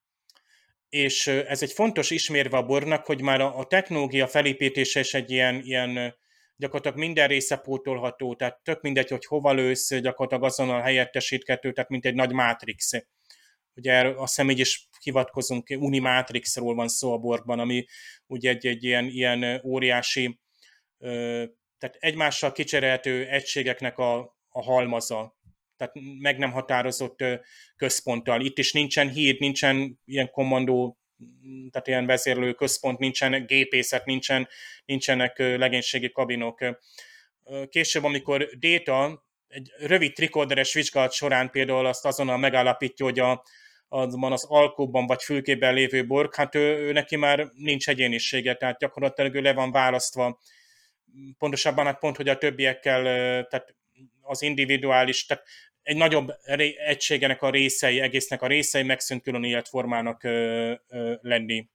[0.89, 5.61] és ez egy fontos ismérve a bornak, hogy már a, technológia felépítése is egy ilyen,
[5.63, 6.15] ilyen
[6.55, 12.05] gyakorlatilag minden része pótolható, tehát tök mindegy, hogy hova lősz, gyakorlatilag azonnal helyettesíthető, tehát mint
[12.05, 12.91] egy nagy Matrix.
[13.75, 17.85] Ugye azt hiszem így is hivatkozunk, Unimatrixról van szó a borban, ami
[18.27, 20.39] ugye egy, egy ilyen, ilyen óriási,
[21.77, 25.37] tehát egymással kicserélhető egységeknek a, a halmaza,
[25.77, 27.23] tehát meg nem határozott
[27.75, 28.41] központtal.
[28.41, 30.97] Itt is nincsen híd, nincsen ilyen kommandó
[31.71, 34.47] tehát ilyen vezérlő központ nincsen, gépészet nincsen,
[34.85, 36.77] nincsenek legénységi kabinok.
[37.69, 43.43] Később, amikor Data egy rövid trikorderes vizsgálat során például azt azonnal megállapítja, hogy a,
[43.93, 48.79] azban az alkóban vagy fülkében lévő borg, hát ő, ő neki már nincs egyénisége, tehát
[48.79, 50.39] gyakorlatilag ő le van választva.
[51.37, 53.03] Pontosabban hát pont, hogy a többiekkel,
[53.47, 53.75] tehát
[54.21, 55.43] az individuális, tehát
[55.81, 56.33] egy nagyobb
[56.85, 61.69] egységenek a részei, egésznek a részei megszűnt külön életformának ö, ö, lenni.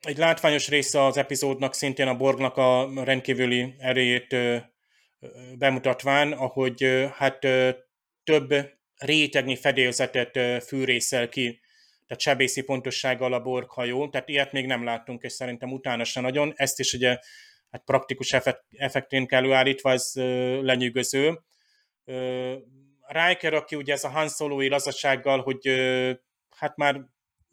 [0.00, 4.56] Egy látványos része az epizódnak szintén a Borgnak a rendkívüli erejét ö,
[5.58, 7.38] bemutatván, ahogy hát
[8.24, 11.60] több rétegnyi fedélzetet fűrészel ki,
[12.06, 16.20] tehát sebészi pontossággal a Borg hajó, tehát ilyet még nem láttunk, és szerintem utána se
[16.20, 16.52] nagyon.
[16.56, 17.18] Ezt is ugye
[17.70, 18.36] hát praktikus
[18.70, 20.12] effektén kell előállítva, ez
[20.62, 21.40] lenyűgöző.
[23.06, 25.68] Riker, aki ugye ez a Han Solo-i lazasággal, hogy
[26.56, 27.00] hát már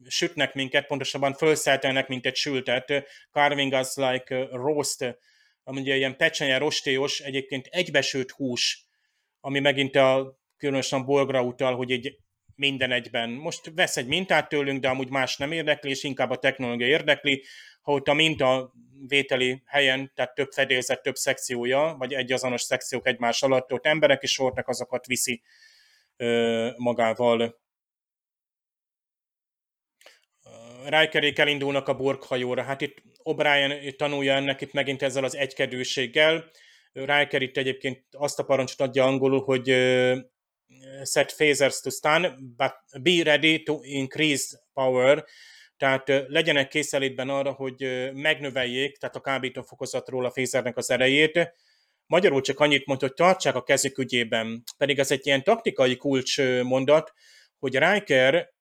[0.07, 2.93] sütnek minket, pontosabban felszeltelnek, mint egy sültet.
[3.31, 5.17] Carving us like roast,
[5.63, 8.85] ami ugye ilyen pecsenye rostéos, egyébként egybesült hús,
[9.39, 12.17] ami megint a különösen bolgra utal, hogy egy
[12.55, 13.29] minden egyben.
[13.29, 17.43] Most vesz egy mintát tőlünk, de amúgy más nem érdekli, és inkább a technológia érdekli.
[17.81, 18.73] Ha ott a minta
[19.07, 24.23] vételi helyen, tehát több fedélzet, több szekciója, vagy egy azonos szekciók egymás alatt, ott emberek
[24.23, 25.41] is voltak, azokat viszi
[26.17, 27.59] ö, magával.
[30.85, 32.63] Rijkerék elindulnak a borghajóra.
[32.63, 36.51] Hát itt O'Brien tanulja ennek itt megint ezzel az egykedőséggel.
[36.93, 39.69] Riker itt egyébként azt a parancsot adja angolul, hogy
[41.03, 45.25] set phasers to stun, but be ready to increase power,
[45.77, 51.53] tehát legyenek készelétben arra, hogy megnöveljék, tehát a kábító fokozatról a fézernek az erejét.
[52.05, 54.63] Magyarul csak annyit mond, hogy tartsák a kezük ügyében.
[54.77, 57.13] Pedig ez egy ilyen taktikai kulcs mondat,
[57.59, 58.53] hogy Riker,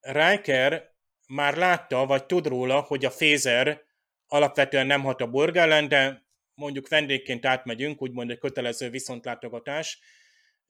[0.00, 0.94] Riker
[1.28, 3.84] már látta, vagy tud róla, hogy a fézer
[4.26, 9.98] alapvetően nem hat a Borg ellen, de mondjuk vendégként átmegyünk, úgymond egy kötelező viszontlátogatás,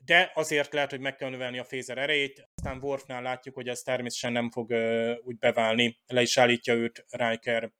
[0.04, 3.80] de azért lehet, hogy meg kell növelni a fézer erejét, aztán Worfnál látjuk, hogy ez
[3.80, 4.72] természetesen nem fog
[5.22, 7.72] úgy beválni, le is állítja őt Riker.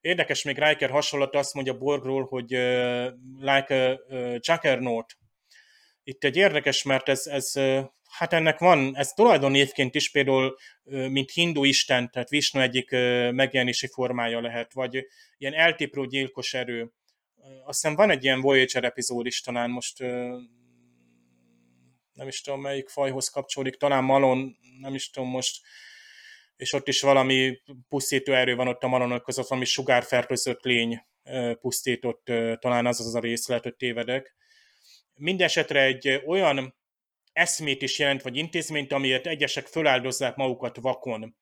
[0.00, 2.50] Érdekes még Riker hasonlat azt mondja Borgról, hogy
[3.38, 5.16] like a uh, Juggernaut.
[6.02, 7.52] Itt egy érdekes, mert ez, ez
[8.08, 13.86] hát ennek van, ez tulajdonnévként is például, mint hindu isten, tehát Vishnu egyik uh, megjelenési
[13.86, 15.06] formája lehet, vagy
[15.38, 16.82] ilyen eltipró gyilkos erő.
[16.82, 20.04] Uh, azt hiszem van egy ilyen Voyager epizód is talán most
[22.12, 25.60] nem is tudom melyik fajhoz kapcsolódik, talán Malon, nem is tudom most,
[26.56, 27.58] és ott is valami
[27.88, 31.02] pusztító erő van ott a Malonok között, valami sugárfertőzött lény
[31.60, 32.24] pusztított,
[32.58, 34.34] talán az az a rész, lehet, hogy tévedek.
[35.14, 36.76] Mindenesetre egy olyan
[37.32, 41.36] eszmét is jelent, vagy intézményt, amiért egyesek föláldozzák magukat vakon.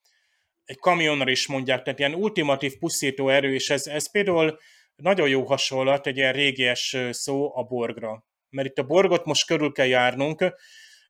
[0.65, 4.59] Egy kamionra is mondják, tehát ilyen ultimatív pusztító erő, és ez, ez például
[4.97, 8.25] nagyon jó hasonlat, egy ilyen régies szó a borgra.
[8.51, 10.55] Mert itt a borgot most körül kell járnunk,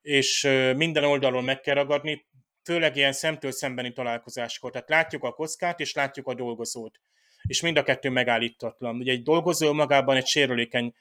[0.03, 0.43] és
[0.77, 2.29] minden oldalon meg kell ragadni,
[2.65, 4.71] főleg ilyen szemtől szembeni találkozáskor.
[4.71, 7.01] Tehát látjuk a kockát, és látjuk a dolgozót.
[7.43, 8.97] És mind a kettő megállítatlan.
[8.97, 10.95] Ugye egy dolgozó magában egy sérülékeny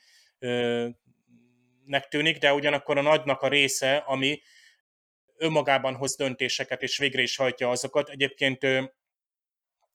[1.86, 4.42] nek tűnik, de ugyanakkor a nagynak a része, ami
[5.38, 8.10] önmagában hoz döntéseket, és végre is hajtja azokat.
[8.10, 8.68] Egyébként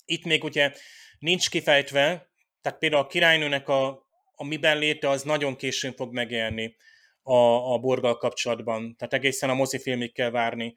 [0.04, 0.72] itt még ugye
[1.18, 2.30] nincs kifejtve,
[2.60, 4.03] tehát például a királynőnek a,
[4.44, 6.76] a miben léte az nagyon későn fog megélni
[7.22, 8.96] a, a borgal kapcsolatban.
[8.96, 10.74] Tehát egészen a mozifilmig kell várni.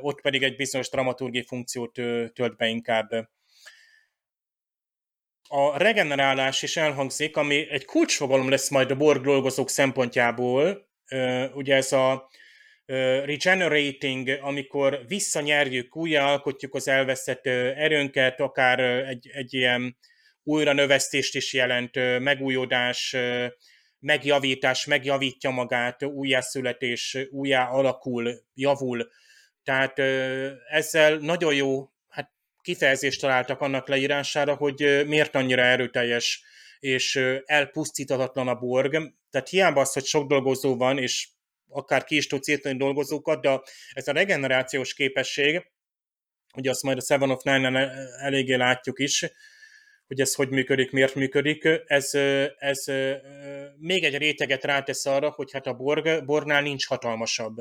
[0.00, 1.92] Ott pedig egy bizonyos dramaturgi funkciót
[2.32, 3.10] tölt be inkább.
[5.48, 10.88] A regenerálás is elhangzik, ami egy kulcsfogalom lesz majd a borg dolgozók szempontjából.
[11.54, 12.28] Ugye ez a
[13.24, 19.96] regenerating, amikor visszanyerjük, újjaalkotjuk az elveszett erőnket, akár egy, egy ilyen
[20.42, 23.16] újra növesztést is jelent, megújódás,
[23.98, 29.10] megjavítás, megjavítja magát, újjászületés, újjá alakul, javul.
[29.64, 29.98] Tehát
[30.70, 32.30] ezzel nagyon jó hát
[32.62, 36.42] kifejezést találtak annak leírására, hogy miért annyira erőteljes
[36.78, 38.90] és elpusztítatatlan a borg.
[39.30, 41.28] Tehát hiába az, hogy sok dolgozó van, és
[41.68, 43.60] akár ki is tudsz írtani dolgozókat, de
[43.92, 45.70] ez a regenerációs képesség,
[46.56, 47.76] ugye azt majd a Seven of Nine-en
[48.20, 49.24] eléggé látjuk is,
[50.12, 52.14] hogy ez hogy működik, miért működik, ez,
[52.58, 52.84] ez
[53.78, 57.54] még egy réteget rátesz arra, hogy hát a Borg, Borgnál nincs hatalmasabb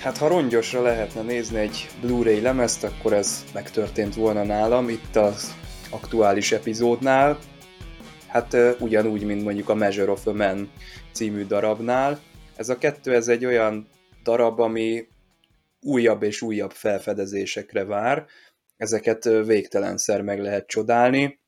[0.00, 5.54] Hát ha rongyosra lehetne nézni egy Blu-ray lemezt, akkor ez megtörtént volna nálam itt az
[5.90, 7.38] aktuális epizódnál.
[8.26, 10.70] Hát ugyanúgy, mint mondjuk a Measure of a Man
[11.12, 12.20] című darabnál.
[12.56, 13.88] Ez a kettő, ez egy olyan
[14.22, 15.08] darab, ami
[15.80, 18.26] újabb és újabb felfedezésekre vár.
[18.76, 21.40] Ezeket végtelenszer meg lehet csodálni,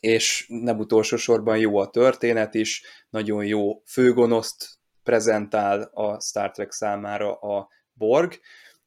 [0.00, 4.75] és nem utolsó sorban jó a történet is, nagyon jó főgonoszt
[5.06, 8.40] prezentál a Star Trek számára a Borg,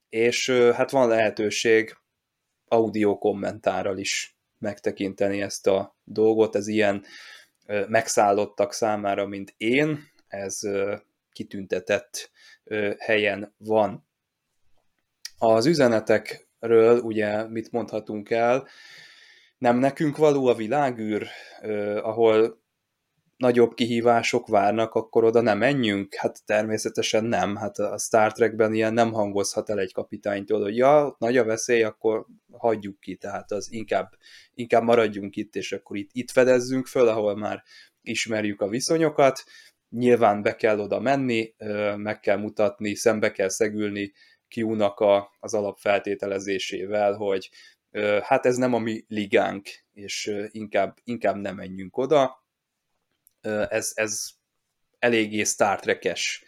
[0.10, 1.98] és hát van lehetőség
[2.68, 7.06] audio kommentárral is megtekinteni ezt a dolgot, ez ilyen
[7.88, 10.60] megszállottak számára, mint én, ez
[11.32, 12.32] kitüntetett
[12.98, 14.08] helyen van.
[15.38, 18.68] Az üzenetekről ugye mit mondhatunk el,
[19.58, 21.28] nem nekünk való a világűr,
[22.02, 22.59] ahol
[23.40, 26.14] nagyobb kihívások várnak, akkor oda nem menjünk?
[26.14, 27.56] Hát természetesen nem.
[27.56, 31.84] Hát a Star Trekben ilyen nem hangozhat el egy kapitánytól, hogy ja, nagy a veszély,
[31.84, 34.10] akkor hagyjuk ki, tehát az inkább,
[34.54, 37.64] inkább maradjunk itt, és akkor itt, itt fedezzünk föl, ahol már
[38.02, 39.44] ismerjük a viszonyokat,
[39.90, 41.54] nyilván be kell oda menni,
[41.96, 44.12] meg kell mutatni, szembe kell szegülni
[44.56, 47.50] Q-nak a, az alapfeltételezésével, hogy
[48.22, 52.48] hát ez nem a mi ligánk, és inkább, inkább nem menjünk oda,
[53.70, 54.30] ez, ez
[55.00, 56.44] eléggé Star Trek-es.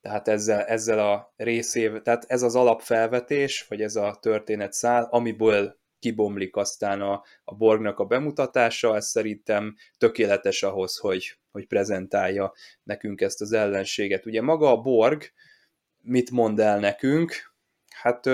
[0.00, 5.80] Tehát ezzel, ezzel a részével, tehát ez az alapfelvetés, vagy ez a történet szál, amiből
[5.98, 12.52] kibomlik aztán a, a Borgnak a bemutatása, ez szerintem tökéletes ahhoz, hogy, hogy prezentálja
[12.82, 14.26] nekünk ezt az ellenséget.
[14.26, 15.32] Ugye maga a Borg
[16.00, 17.54] mit mond el nekünk?
[17.94, 18.26] Hát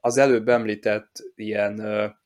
[0.00, 1.82] az előbb említett ilyen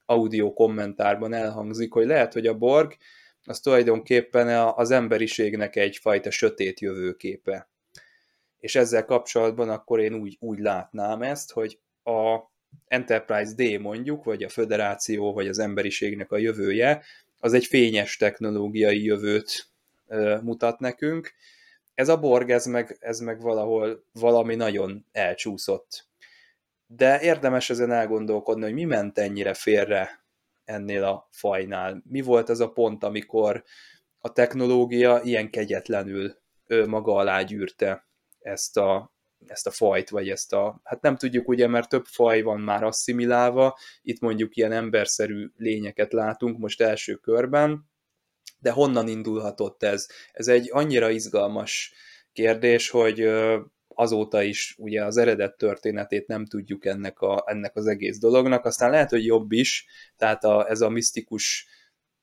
[0.07, 2.97] audio kommentárban elhangzik, hogy lehet, hogy a Borg
[3.45, 7.69] az tulajdonképpen az emberiségnek egyfajta sötét jövőképe.
[8.59, 12.39] És ezzel kapcsolatban akkor én úgy, úgy látnám ezt, hogy a
[12.87, 17.03] Enterprise D mondjuk, vagy a föderáció, vagy az emberiségnek a jövője,
[17.39, 19.71] az egy fényes technológiai jövőt
[20.43, 21.35] mutat nekünk.
[21.95, 26.07] Ez a Borg, ez meg, ez meg valahol valami nagyon elcsúszott.
[26.87, 30.22] De érdemes ezen elgondolkodni, hogy mi ment ennyire félre
[30.65, 32.03] ennél a fajnál?
[32.09, 33.65] Mi volt az a pont, amikor
[34.19, 38.09] a technológia ilyen kegyetlenül ő maga alá gyűrte
[38.39, 39.13] ezt a,
[39.47, 42.85] ezt a fajt, vagy ezt a, hát nem tudjuk ugye, mert több faj van már
[42.85, 47.91] asszimilálva, itt mondjuk ilyen emberszerű lényeket látunk most első körben,
[48.59, 50.07] de honnan indulhatott ez?
[50.33, 51.93] Ez egy annyira izgalmas
[52.33, 53.31] kérdés, hogy
[53.95, 58.91] azóta is ugye az eredet történetét nem tudjuk ennek, a, ennek az egész dolognak, aztán
[58.91, 59.87] lehet, hogy jobb is,
[60.17, 61.67] tehát a, ez a misztikus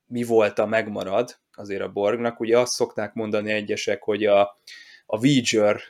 [0.05, 2.39] mi volt a megmarad azért a Borgnak.
[2.39, 4.41] Ugye azt szokták mondani egyesek, hogy a,
[5.05, 5.81] a Voyager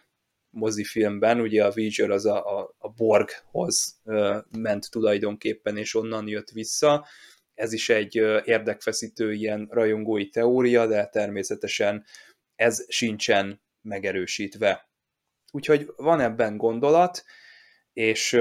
[0.50, 4.02] mozifilmben, ugye a Voyager az a, a, a Borghoz
[4.58, 7.06] ment tulajdonképpen, és onnan jött vissza.
[7.54, 8.16] Ez is egy
[8.46, 12.06] érdekfeszítő ilyen rajongói teória, de természetesen
[12.56, 14.89] ez sincsen megerősítve.
[15.52, 17.24] Úgyhogy van ebben gondolat,
[17.94, 18.40] és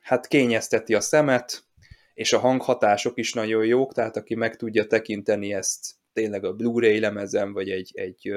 [0.00, 1.62] hát kényezteti a szemet,
[2.14, 7.00] és a hanghatások is nagyon jók, tehát aki meg tudja tekinteni ezt tényleg a Blu-ray
[7.00, 8.32] lemezen, vagy egy, egy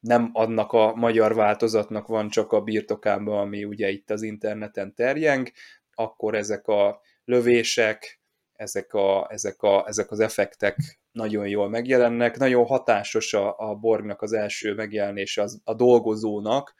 [0.00, 5.50] nem adnak a magyar változatnak van csak a birtokában, ami ugye itt az interneten terjeng,
[5.94, 8.20] akkor ezek a lövések,
[8.52, 10.76] ezek, a, ezek, a, ezek az effektek
[11.12, 12.36] nagyon jól megjelennek.
[12.36, 16.74] Nagyon hatásos a, a Borgnak az első megjelenése az, a dolgozónak,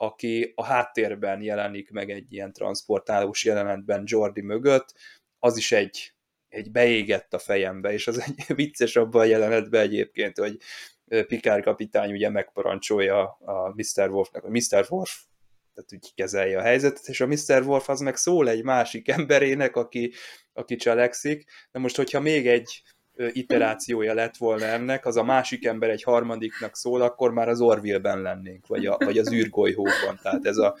[0.00, 4.94] aki a háttérben jelenik meg egy ilyen transportálós jelenetben Jordi mögött,
[5.38, 6.12] az is egy,
[6.48, 10.58] egy beégett a fejembe, és az egy vicces abban a jelenetben egyébként, hogy
[11.26, 14.10] Pikár kapitány ugye megparancsolja a Mr.
[14.10, 14.86] Wolfnak, a Mr.
[14.88, 15.28] Wolf
[15.74, 17.62] tehát úgy kezelje a helyzetet, és a Mr.
[17.66, 20.12] Wolf az meg szól egy másik emberének, aki,
[20.52, 21.44] aki cselekszik.
[21.70, 22.82] De most, hogyha még egy
[23.32, 28.22] iterációja lett volna ennek, az a másik ember egy harmadiknak szól, akkor már az Orville-ben
[28.22, 30.18] lennénk, vagy, a, vagy az űrgolyhóban.
[30.22, 30.76] Tehát ez a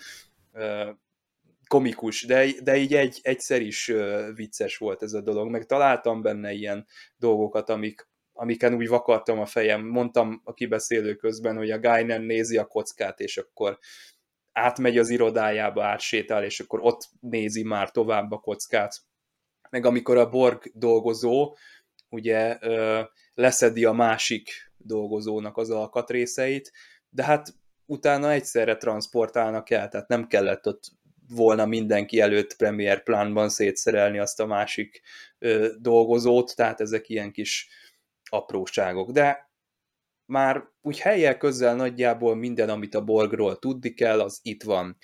[1.66, 3.92] komikus, de, de így egy, egyszer is
[4.34, 6.86] vicces volt ez a dolog, meg találtam benne ilyen
[7.16, 9.86] dolgokat, amik, amiken úgy vakartam a fejem.
[9.86, 13.78] Mondtam a kibeszélő közben, hogy a Guy nézi a kockát, és akkor
[14.52, 18.96] átmegy az irodájába, átsétál, és akkor ott nézi már tovább a kockát.
[19.70, 21.56] Meg amikor a Borg dolgozó
[22.08, 22.58] ugye
[23.34, 26.72] leszedi a másik dolgozónak az alkatrészeit,
[27.08, 27.54] de hát
[27.86, 30.82] utána egyszerre transportálnak el, tehát nem kellett ott
[31.28, 35.00] volna mindenki előtt Premier Planban szétszerelni azt a másik
[35.78, 37.68] dolgozót, tehát ezek ilyen kis
[38.30, 39.10] apróságok.
[39.10, 39.50] De
[40.24, 44.96] már úgy helyel közel nagyjából minden, amit a Borgról tudni kell, az itt van.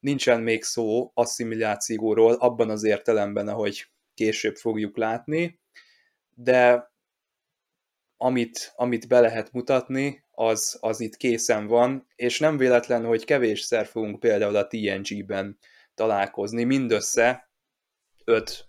[0.00, 5.60] Nincsen még szó asszimilációról abban az értelemben, ahogy később fogjuk látni,
[6.34, 6.90] de
[8.16, 13.86] amit, amit be lehet mutatni, az, az itt készen van, és nem véletlen, hogy kevésszer
[13.86, 15.58] fogunk például a TNG-ben
[15.94, 17.50] találkozni, mindössze
[18.24, 18.68] öt,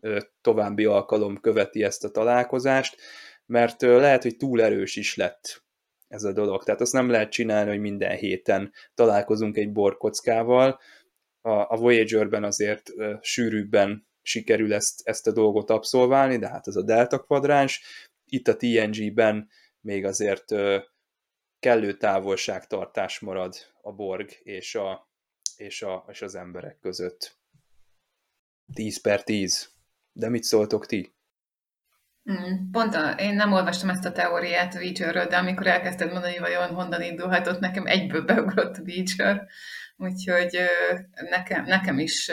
[0.00, 2.96] öt további alkalom követi ezt a találkozást,
[3.46, 5.64] mert lehet, hogy túl erős is lett
[6.08, 6.64] ez a dolog.
[6.64, 10.80] Tehát azt nem lehet csinálni, hogy minden héten találkozunk egy borkockával.
[11.40, 16.82] A, a Voyager-ben azért sűrűbben sikerül ezt, ezt a dolgot abszolválni, de hát ez a
[16.82, 17.82] delta kvadráns.
[18.24, 19.48] Itt a TNG-ben
[19.80, 20.44] még azért
[21.58, 25.10] kellő távolságtartás marad a Borg és, a,
[25.56, 27.36] és, a, és az emberek között.
[28.74, 29.70] 10 per 10.
[30.12, 31.14] De mit szóltok ti?
[32.30, 36.34] Mm, pont a, én nem olvastam ezt a teóriát a Witcherről, de amikor elkezdted mondani,
[36.34, 39.46] hogy vajon honnan indulhatott, nekem egyből beugrott a Witcher,
[39.96, 40.58] úgyhogy
[41.30, 42.30] nekem, nekem is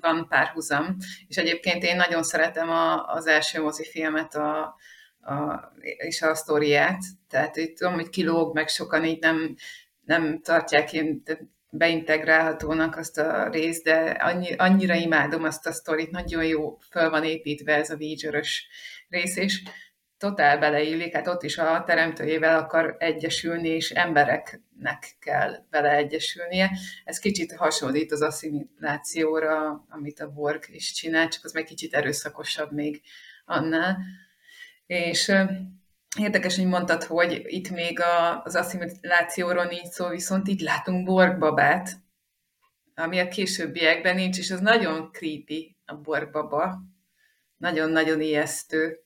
[0.00, 0.96] van párhuzam,
[1.28, 4.76] és egyébként én nagyon szeretem a, az első mozifilmet, a,
[5.20, 9.54] a, és a sztoriát, tehát itt tudom, hogy kilóg, meg sokan így nem,
[10.04, 11.22] nem tartják én
[11.70, 17.24] beintegrálhatónak azt a részt, de annyi, annyira imádom azt a sztorit, nagyon jó föl van
[17.24, 18.44] építve ez a voyager
[19.08, 19.62] rész, és
[20.18, 26.70] totál beleillik, hát ott is a teremtőjével akar egyesülni, és embereknek kell vele egyesülnie.
[27.04, 32.72] Ez kicsit hasonlít az asszimilációra, amit a Borg is csinál, csak az meg kicsit erőszakosabb
[32.72, 33.02] még
[33.44, 33.98] annál.
[34.86, 35.32] És
[36.18, 37.98] érdekes, hogy mondtad, hogy itt még
[38.44, 41.90] az asszimilációról nincs szó, viszont itt látunk Borg babát,
[42.94, 46.78] ami a későbbiekben nincs, és az nagyon creepy a Borg baba.
[47.56, 49.05] Nagyon-nagyon ijesztő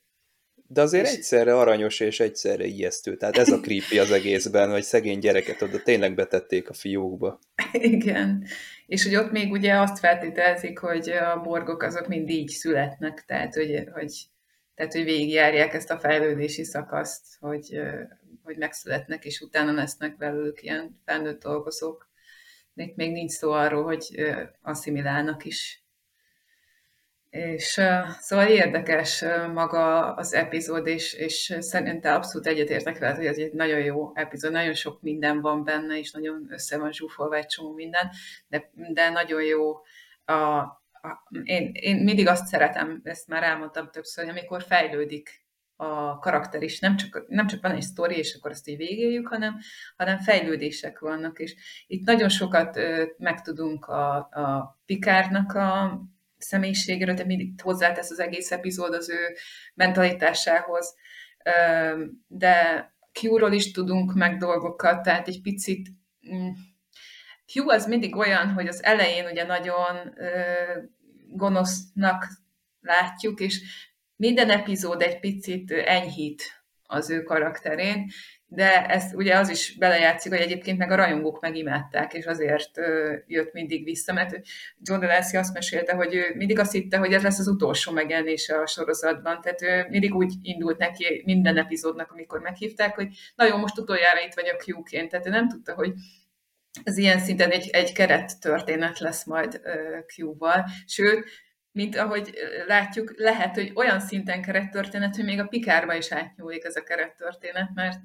[0.73, 1.13] de azért és...
[1.13, 3.17] egyszerre aranyos és egyszerre ijesztő.
[3.17, 7.39] Tehát ez a creepy az egészben, hogy szegény gyereket oda tényleg betették a fiókba.
[7.73, 8.45] Igen.
[8.87, 13.55] És hogy ott még ugye azt feltételezik, hogy a borgok azok mind így születnek, tehát
[13.55, 14.13] hogy, hogy,
[14.75, 17.81] tehát, hogy végigjárják ezt a fejlődési szakaszt, hogy,
[18.43, 22.11] hogy megszületnek, és utána lesznek belőlük ilyen felnőtt dolgozók.
[22.73, 24.23] Még, még nincs szó arról, hogy
[24.63, 25.85] asszimilálnak is
[27.31, 27.81] és
[28.19, 33.79] szóval érdekes maga az epizód, és, és szerintem abszolút egyetértek veled, hogy ez egy nagyon
[33.79, 38.11] jó epizód, nagyon sok minden van benne, és nagyon össze van zsúfolva egy csomó minden,
[38.49, 39.73] de, de nagyon jó
[40.25, 40.59] a,
[41.03, 46.63] a, én, én mindig azt szeretem, ezt már elmondtam többször, hogy amikor fejlődik a karakter
[46.63, 49.59] is, nem csak, nem csak van egy sztori, és akkor azt így végéljük, hanem,
[49.97, 51.55] hanem fejlődések vannak, és
[51.87, 56.01] itt nagyon sokat ö, megtudunk a, a Pikárnak a
[56.43, 59.37] személyiségéről, de mindig hozzátesz az egész epizód az ő
[59.75, 60.95] mentalitásához.
[62.27, 62.89] De
[63.23, 65.89] Q-ról is tudunk meg dolgokat, tehát egy picit
[66.35, 66.49] mm,
[67.55, 70.15] Q az mindig olyan, hogy az elején ugye nagyon
[71.29, 72.29] gonosznak
[72.81, 73.61] látjuk, és
[74.17, 76.43] minden epizód egy picit enyhít
[76.83, 78.11] az ő karakterén,
[78.53, 82.71] de ez ugye az is belejátszik, hogy egyébként meg a rajongók megimádták, és azért
[83.27, 84.41] jött mindig vissza, mert
[84.83, 88.61] John DeLancey azt mesélte, hogy ő mindig azt hitte, hogy ez lesz az utolsó megjelenése
[88.61, 93.79] a sorozatban, tehát ő mindig úgy indult neki minden epizódnak, amikor meghívták, hogy nagyon most
[93.79, 95.93] utoljára itt vagyok Q-ként, tehát ő nem tudta, hogy
[96.85, 99.61] ez ilyen szinten egy, egy keret történet lesz majd
[100.17, 101.25] Q-val, sőt,
[101.73, 102.35] mint ahogy
[102.67, 107.69] látjuk, lehet, hogy olyan szinten kerettörténet, hogy még a Pikárba is átnyúlik ez a kerettörténet,
[107.75, 107.99] mert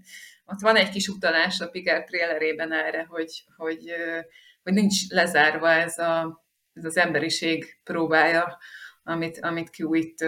[0.45, 3.93] ott van egy kis utalás a Pikár trailerében erre, hogy, hogy,
[4.63, 8.57] hogy nincs lezárva ez, a, ez az emberiség próbája,
[9.03, 10.25] amit, amit Q itt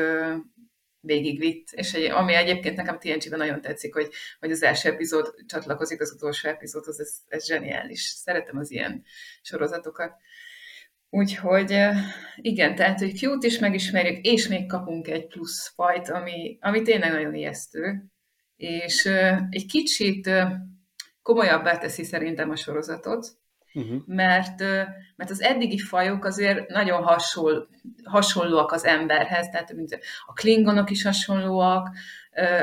[0.99, 4.09] végigvitt, és egy, ami egyébként nekem TNG-ben nagyon tetszik, hogy,
[4.39, 8.01] hogy az első epizód csatlakozik az utolsó epizódhoz, ez, ez zseniális.
[8.01, 9.03] Szeretem az ilyen
[9.41, 10.15] sorozatokat.
[11.09, 11.79] Úgyhogy
[12.35, 17.11] igen, tehát, hogy Q-t is megismerjük, és még kapunk egy plusz fajt, ami, ami tényleg
[17.11, 18.05] nagyon ijesztő,
[18.57, 19.05] és
[19.49, 20.29] egy kicsit
[21.21, 23.27] komolyabbá teszi szerintem a sorozatot,
[23.73, 24.01] uh-huh.
[24.05, 24.59] mert,
[25.15, 27.67] mert az eddigi fajok azért nagyon hasonl,
[28.03, 31.89] hasonlóak az emberhez, tehát mint a klingonok is hasonlóak,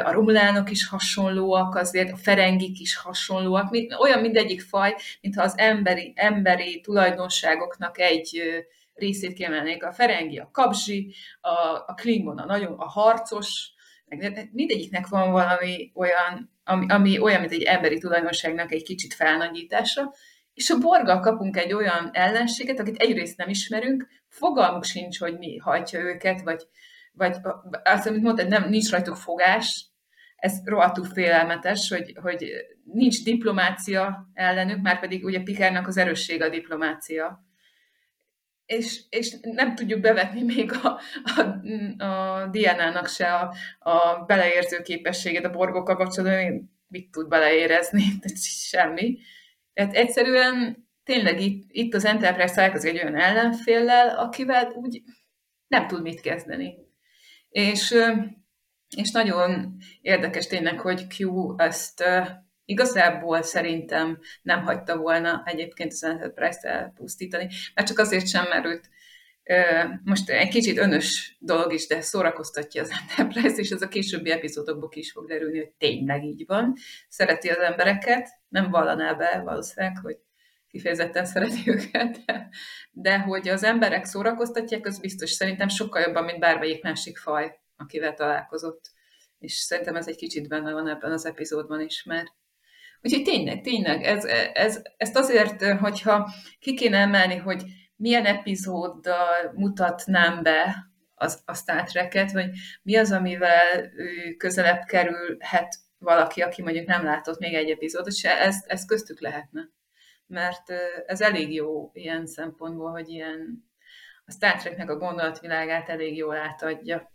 [0.04, 6.12] a romulánok is hasonlóak, azért a ferengik is hasonlóak, olyan mindegyik faj, mintha az emberi,
[6.16, 8.42] emberi tulajdonságoknak egy
[8.94, 9.84] részét kiemelnék.
[9.84, 11.48] A ferengi, a kabzsi, a,
[11.86, 13.73] a klingon, a nagyon a harcos,
[14.52, 20.14] mindegyiknek van valami olyan, ami, ami olyan, mint egy emberi tulajdonságnak egy kicsit felnagyítása,
[20.54, 25.56] és a borgal kapunk egy olyan ellenséget, akit egyrészt nem ismerünk, fogalmuk sincs, hogy mi
[25.56, 26.62] hajtja őket, vagy,
[27.12, 27.36] vagy
[27.84, 29.86] azt, amit mondtad, nem, nincs rajtuk fogás,
[30.36, 32.46] ez rohadtul félelmetes, hogy, hogy
[32.84, 37.44] nincs diplomácia ellenük, már pedig ugye Pikárnak az erősség a diplomácia.
[38.66, 41.40] És, és nem tudjuk bevetni még a, a,
[42.04, 48.02] a Diana-nak se a, a beleérző képességet a borgokkal kapcsolatban, mit tud beleérezni,
[48.70, 49.18] semmi.
[49.72, 55.02] Tehát egyszerűen tényleg itt, itt az Enterprise találkozik egy olyan ellenféllel, akivel úgy
[55.66, 56.74] nem tud mit kezdeni.
[57.48, 57.94] És,
[58.96, 62.04] és nagyon érdekes tényleg, hogy Q ezt
[62.64, 68.88] igazából szerintem nem hagyta volna egyébként az Enterprise-t elpusztítani, mert csak azért sem merült
[70.04, 74.90] most egy kicsit önös dolog is, de szórakoztatja az Enterprise, és ez a későbbi epizódokból
[74.92, 76.74] is fog derülni, hogy tényleg így van.
[77.08, 80.18] Szereti az embereket, nem vallaná be valószínűleg, hogy
[80.68, 82.48] kifejezetten szereti őket, de,
[82.90, 88.14] de hogy az emberek szórakoztatják, az biztos szerintem sokkal jobban, mint bármelyik másik faj, akivel
[88.14, 88.90] találkozott.
[89.38, 92.32] És szerintem ez egy kicsit benne van ebben az epizódban is, mert
[93.04, 97.62] Úgyhogy tényleg, tényleg, ez, ez, ezt azért, hogyha ki kéne emelni, hogy
[97.96, 100.76] milyen epizóddal mutatnám be
[101.14, 102.50] az, a Star Trek-et, vagy
[102.82, 103.90] mi az, amivel
[104.36, 109.68] közelebb kerülhet valaki, aki mondjuk nem látott még egy epizódot, se ez, ez köztük lehetne.
[110.26, 110.70] Mert
[111.06, 113.68] ez elég jó ilyen szempontból, hogy ilyen
[114.24, 117.12] a Star Treknek a gondolatvilágát elég jól átadja.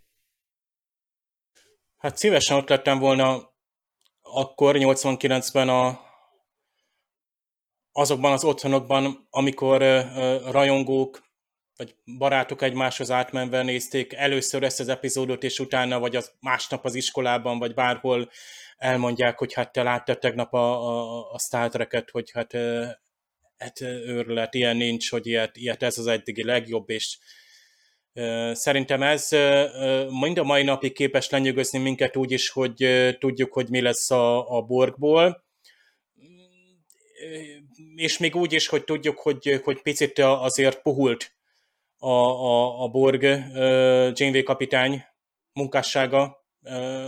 [1.97, 3.57] Hát szívesen ott lettem volna
[4.34, 5.99] akkor 89-ben a,
[7.91, 9.81] azokban az otthonokban, amikor
[10.51, 11.27] rajongók
[11.80, 16.95] vagy barátok egymáshoz átmenve nézték először ezt az epizódot, és utána, vagy az másnap az
[16.95, 18.30] iskolában, vagy bárhol
[18.77, 22.53] elmondják, hogy hát te láttad tegnap a, a, a Star Trek-et, hogy hát,
[23.57, 27.18] hát őrület, ilyen nincs, hogy ilyet, ilyet ez az eddigi legjobb, és
[28.53, 29.30] Szerintem ez
[30.19, 34.57] mind a mai napig képes lenyűgözni minket úgy is, hogy tudjuk, hogy mi lesz a,
[34.57, 35.44] a borgból,
[37.95, 41.36] és még úgy is, hogy tudjuk, hogy, hogy picit azért puhult
[41.98, 43.22] a, a, a Borg
[44.14, 45.03] Janeway kapitány
[45.53, 46.45] munkássága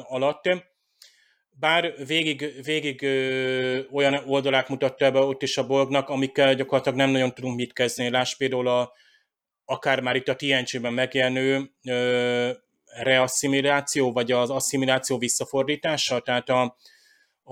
[0.03, 0.43] alatt.
[1.49, 3.01] Bár végig, végig
[3.91, 8.09] olyan oldalák mutatta be ott is a Borgnak, amikkel gyakorlatilag nem nagyon tudunk mit kezdeni.
[8.09, 8.93] Láss például a,
[9.65, 11.71] akár már itt a TNG-ben megjelenő
[12.85, 16.77] reasszimiláció, vagy az asszimiláció visszafordítása, tehát a,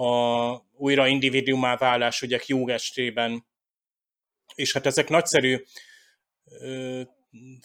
[0.03, 3.45] a újra individuumá válás ugye Hugh estében.
[4.55, 5.63] És hát ezek nagyszerű
[6.59, 7.01] ö,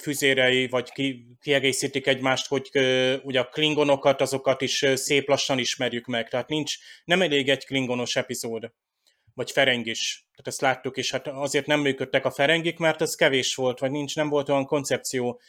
[0.03, 6.07] füzérei, vagy ki, kiegészítik egymást, hogy ö, ugye a klingonokat, azokat is szép lassan ismerjük
[6.07, 6.29] meg.
[6.29, 8.73] Tehát nincs, nem elég egy klingonos epizód,
[9.35, 10.24] vagy ferengis.
[10.37, 13.91] Tehát ezt láttuk, és hát azért nem működtek a ferengik, mert ez kevés volt, vagy
[13.91, 15.41] nincs, nem volt olyan koncepció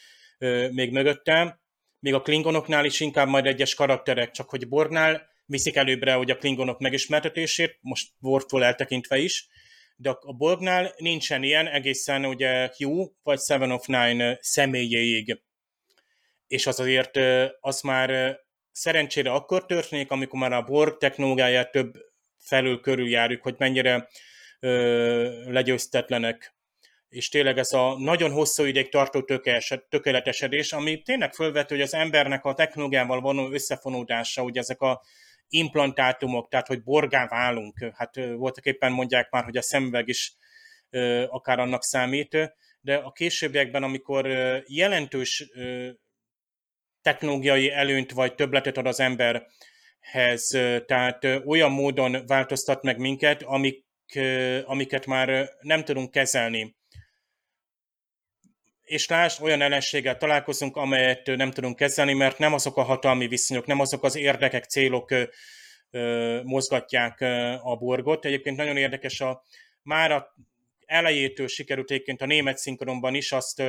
[0.72, 1.60] még mögöttem,
[2.00, 6.38] még a klingonoknál is inkább majd egyes karakterek, csak hogy Borgnál viszik előbbre, hogy a
[6.38, 9.48] klingonok megismertetését, most Worftól eltekintve is,
[9.96, 15.42] de a Borgnál nincsen ilyen egészen ugye Q vagy Seven of Nine személyéig.
[16.48, 17.20] És az azért
[17.60, 18.40] az már
[18.72, 21.94] szerencsére akkor történik, amikor már a Borg technológiáját több
[22.38, 24.04] felül körüljárjuk, hogy mennyire ö,
[25.46, 26.56] legyőztetlenek.
[27.10, 29.26] És tényleg ez a nagyon hosszú ideig tartó
[29.90, 35.02] tökéletesedés, ami tényleg fölvető, hogy az embernek a technológiával való összefonódása, ugye ezek a
[35.48, 40.36] implantátumok, tehát hogy borgá válunk, hát voltak éppen mondják már, hogy a szemüveg is
[41.28, 42.38] akár annak számít,
[42.82, 44.28] de a későbbiekben, amikor
[44.68, 45.50] jelentős
[47.02, 50.48] technológiai előnyt vagy többletet ad az emberhez,
[50.86, 53.85] tehát olyan módon változtat meg minket, amik,
[54.66, 56.76] amiket már nem tudunk kezelni.
[58.82, 63.66] És lásd, olyan ellenséggel találkozunk, amelyet nem tudunk kezelni, mert nem azok a hatalmi viszonyok,
[63.66, 65.14] nem azok az érdekek, célok
[66.44, 67.22] mozgatják
[67.62, 68.26] a borgot.
[68.26, 69.44] Egyébként nagyon érdekes, a,
[69.82, 70.36] már a
[70.86, 73.64] elejétől sikerült egyébként a német szinkronban is azt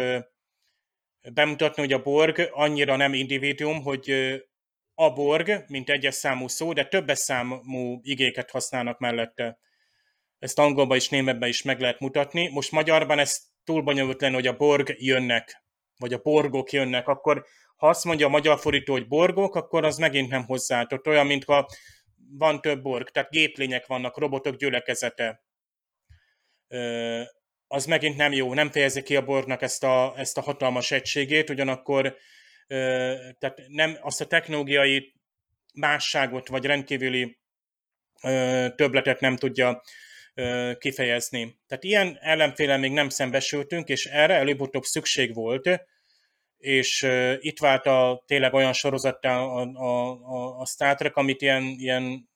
[1.32, 4.10] bemutatni, hogy a Borg annyira nem individuum, hogy
[4.94, 9.58] a Borg, mint egyes számú szó, de többes számú igéket használnak mellette.
[10.46, 12.48] Ezt angolban és németben is meg lehet mutatni.
[12.48, 15.62] Most magyarban ez túl bonyolult lenne, hogy a Borg jönnek,
[15.98, 17.44] vagy a borgok jönnek, akkor
[17.76, 21.06] ha azt mondja a magyar fordító, hogy borgok, akkor az megint nem hozzáadott.
[21.06, 21.66] Olyan, mint ha
[22.38, 25.42] van több borg, tehát géplények vannak, robotok gyülekezete.
[27.66, 31.50] Az megint nem jó, nem fejezi ki a borgnak ezt a, ezt a hatalmas egységét,
[31.50, 32.16] ugyanakkor
[33.38, 35.14] tehát nem azt a technológiai
[35.74, 37.38] másságot, vagy rendkívüli
[38.76, 39.82] többletet nem tudja
[40.78, 41.58] kifejezni.
[41.66, 45.80] Tehát ilyen ellenféle még nem szembesültünk, és erre előbb-utóbb szükség volt,
[46.58, 47.06] és
[47.38, 52.28] itt vált a tényleg olyan sorozattá a, a, a, a Star Trek, amit ilyen, ilyen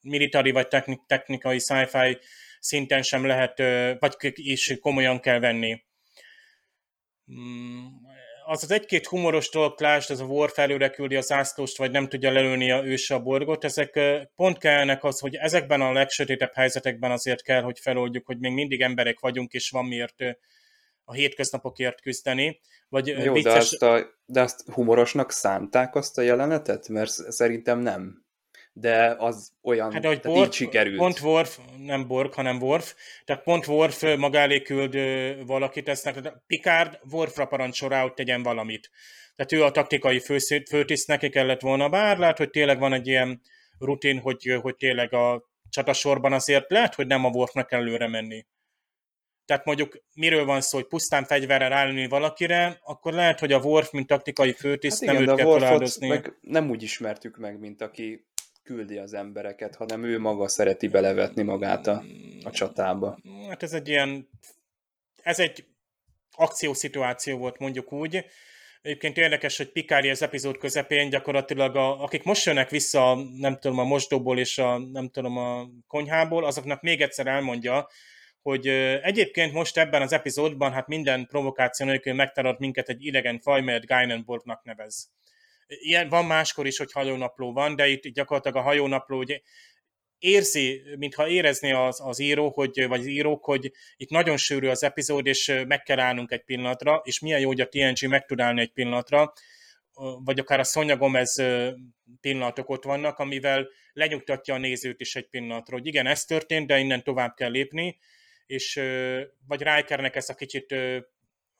[0.00, 0.68] military vagy
[1.06, 2.18] technikai sci-fi
[2.60, 3.58] szinten sem lehet,
[3.98, 5.82] vagy is komolyan kell venni.
[8.50, 12.08] Az az egy-két humoros dolog, lásd, az a Worf előre küldi az ászlóst, vagy nem
[12.08, 14.00] tudja lelőni a őse a borgot, ezek
[14.36, 18.80] pont kellene az, hogy ezekben a legsötétebb helyzetekben azért kell, hogy feloldjuk, hogy még mindig
[18.80, 20.14] emberek vagyunk, és van miért
[21.04, 22.60] a hétköznapokért küzdeni.
[22.88, 23.52] Vagy Jó, vicces...
[23.52, 26.88] de, azt a, de azt humorosnak szánták azt a jelenetet?
[26.88, 28.26] Mert szerintem nem
[28.80, 30.96] de az olyan, hát, hogy Borg, így sikerült.
[30.96, 32.94] Pont Worf, nem Borg, hanem Worf,
[33.24, 34.96] tehát pont Worf maga elé küld
[35.46, 38.90] valakit, ezt Picard Worfra parancsol rá, hogy tegyen valamit.
[39.36, 40.20] Tehát ő a taktikai
[40.68, 43.40] főtiszt, neki kellett volna, bár lehet, hogy tényleg van egy ilyen
[43.78, 48.46] rutin, hogy, hogy tényleg a csatasorban azért lehet, hogy nem a Worfnak kell előre menni.
[49.44, 53.90] Tehát mondjuk miről van szó, hogy pusztán fegyverrel állni valakire, akkor lehet, hogy a Worf,
[53.90, 58.26] mint taktikai főtiszt hát igen, nem őt kell meg nem úgy ismertük meg, mint aki
[58.68, 62.02] küldi az embereket, hanem ő maga szereti belevetni magát a,
[62.44, 63.18] a csatába.
[63.48, 64.28] Hát ez egy ilyen,
[65.22, 65.64] ez egy
[66.36, 68.24] akciószituáció volt mondjuk úgy.
[68.82, 73.78] Egyébként érdekes, hogy Pikári az epizód közepén gyakorlatilag, a, akik most jönnek vissza, nem tudom,
[73.78, 77.88] a mosdóból és a, nem tudom, a konyhából, azoknak még egyszer elmondja,
[78.42, 78.66] hogy
[79.02, 83.86] egyébként most ebben az epizódban hát minden provokáció nélkül megtalált minket egy idegen faj, melyet
[83.86, 85.10] Geinenborgnak nevez.
[85.68, 89.40] Ilyen van máskor is, hogy hajónapló van, de itt gyakorlatilag a hajónapló ugye
[90.18, 94.82] érzi, mintha érezné az, az író, hogy, vagy az írók, hogy itt nagyon sűrű az
[94.82, 98.40] epizód, és meg kell állnunk egy pillanatra, és milyen jó, hogy a TNG meg tud
[98.40, 99.32] állni egy pillanatra,
[100.24, 101.42] vagy akár a Sonja Gomez
[102.20, 106.78] pillanatok ott vannak, amivel lenyugtatja a nézőt is egy pillanatra, hogy igen, ez történt, de
[106.78, 107.98] innen tovább kell lépni,
[108.46, 108.80] és
[109.46, 110.74] vagy Rikernek ezt a kicsit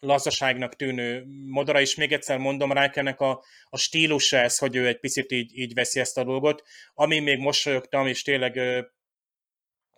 [0.01, 5.01] lazaságnak tűnő modora, és még egyszer mondom, Rikernek a, a stílusa ez, hogy ő egy
[5.01, 6.63] picit így, így veszi ezt a dolgot,
[6.95, 8.57] ami még mosolyogtam, és tényleg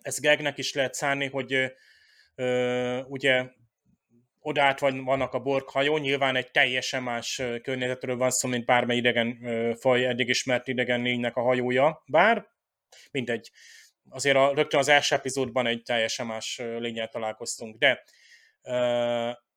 [0.01, 1.73] ez Gegnek is lehet szánni, hogy
[3.07, 3.45] ugye
[4.39, 8.97] odát van, vannak a Borg hajó, nyilván egy teljesen más környezetről van szó, mint bármely
[8.97, 9.37] idegen
[9.79, 12.47] faj, eddig ismert idegen lénynek a hajója, bár
[13.11, 13.51] mindegy.
[14.09, 18.03] Azért a, rögtön az első epizódban egy teljesen más lényel találkoztunk, de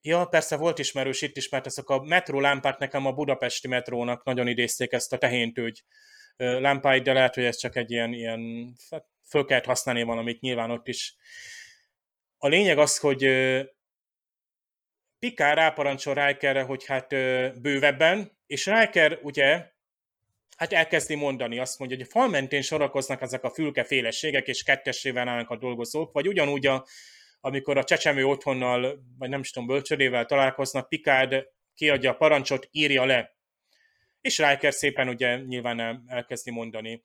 [0.07, 4.25] Ja, persze volt ismerős itt is, mert ezek a metró lámpák nekem a budapesti metrónak
[4.25, 5.85] nagyon idézték ezt a tehéntőgy
[6.37, 10.71] lámpáit, de lehet, hogy ez csak egy ilyen, ilyen hát föl kellett használni valamit nyilván
[10.71, 11.17] ott is.
[12.39, 13.31] A lényeg az, hogy
[15.19, 17.09] Pikár ráparancsol Rikerre, hogy hát
[17.61, 19.71] bővebben, és Riker ugye
[20.57, 25.29] hát elkezdi mondani, azt mondja, hogy a fal mentén sorakoznak ezek a fülkeféleségek, és kettessével
[25.29, 26.87] állnak a dolgozók, vagy ugyanúgy a
[27.45, 33.05] amikor a csecsemő otthonnal, vagy nem is tudom, bölcsödével találkoznak, Picard kiadja a parancsot, írja
[33.05, 33.37] le.
[34.21, 37.05] És Riker szépen ugye nyilván elkezdi mondani.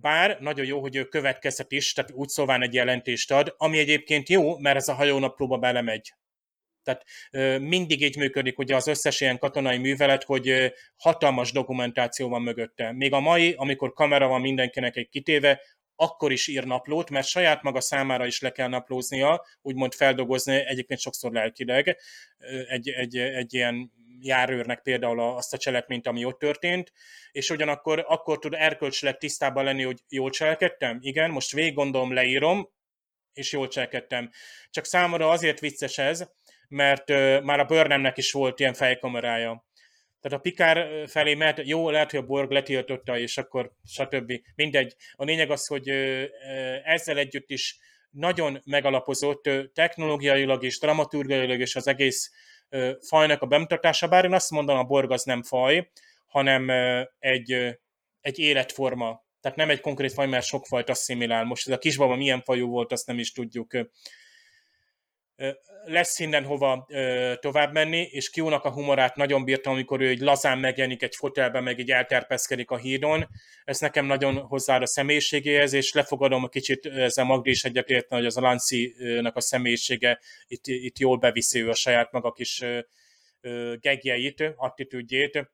[0.00, 4.28] Bár nagyon jó, hogy ő következhet is, tehát úgy szóván egy jelentést ad, ami egyébként
[4.28, 6.12] jó, mert ez a hajónaplóba belemegy.
[6.82, 7.04] Tehát
[7.60, 12.92] mindig így működik ugye az összes ilyen katonai művelet, hogy hatalmas dokumentáció van mögötte.
[12.92, 15.60] Még a mai, amikor kamera van mindenkinek egy kitéve,
[15.96, 21.00] akkor is ír naplót, mert saját maga számára is le kell naplóznia, úgymond feldolgozni, egyébként
[21.00, 21.96] sokszor lelkileg,
[22.68, 26.92] egy, egy, egy ilyen járőrnek például azt a cselekményt, ami ott történt,
[27.32, 30.98] és ugyanakkor akkor tud erkölcsileg tisztában lenni, hogy jól cselekedtem?
[31.00, 32.68] Igen, most végig gondolom, leírom,
[33.32, 34.30] és jól cselekedtem.
[34.70, 36.28] Csak számomra azért vicces ez,
[36.68, 37.08] mert
[37.42, 39.64] már a Burnhamnek is volt ilyen fejkamerája.
[40.24, 44.32] Tehát a Pikár felé mert jó, lehet, hogy a Borg letiltotta, és akkor stb.
[44.54, 44.94] Mindegy.
[45.12, 45.88] A lényeg az, hogy
[46.84, 47.78] ezzel együtt is
[48.10, 52.30] nagyon megalapozott technológiailag és dramaturgiailag és az egész
[53.08, 55.90] fajnak a bemutatása, bár én azt mondanám, a Borg az nem faj,
[56.26, 56.70] hanem
[57.18, 57.78] egy,
[58.20, 59.24] egy életforma.
[59.40, 61.44] Tehát nem egy konkrét faj, mert sok fajt asszimilál.
[61.44, 63.72] Most ez a kisbaba milyen fajú volt, azt nem is tudjuk
[65.84, 66.86] lesz hova
[67.40, 71.62] tovább menni, és Kiónak a humorát nagyon bírtam, amikor ő egy lazán megjelenik egy fotelben,
[71.62, 73.28] meg így elterpeszkedik a hídon.
[73.64, 78.30] Ez nekem nagyon hozzá a személyiségéhez, és lefogadom a kicsit ezzel Magdi is egyetérteni, hogy
[78.30, 82.64] az a Lanci-nak a személyisége itt, itt jól beviszi ő a saját maga kis
[83.80, 85.50] gegjeit, attitűdjét.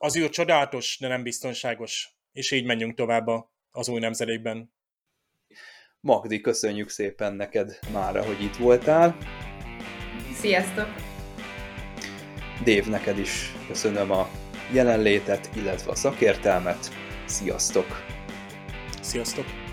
[0.00, 2.08] Az űr csodálatos, de nem biztonságos.
[2.32, 3.26] És így menjünk tovább
[3.70, 4.76] az új nemzedékben.
[6.00, 9.16] Magdi, köszönjük szépen neked mára, hogy itt voltál.
[10.34, 10.88] Sziasztok!
[12.64, 14.28] Dév, neked is köszönöm a
[14.72, 16.90] jelenlétet, illetve a szakértelmet.
[17.26, 17.86] Sziasztok!
[19.02, 19.67] Sziasztok!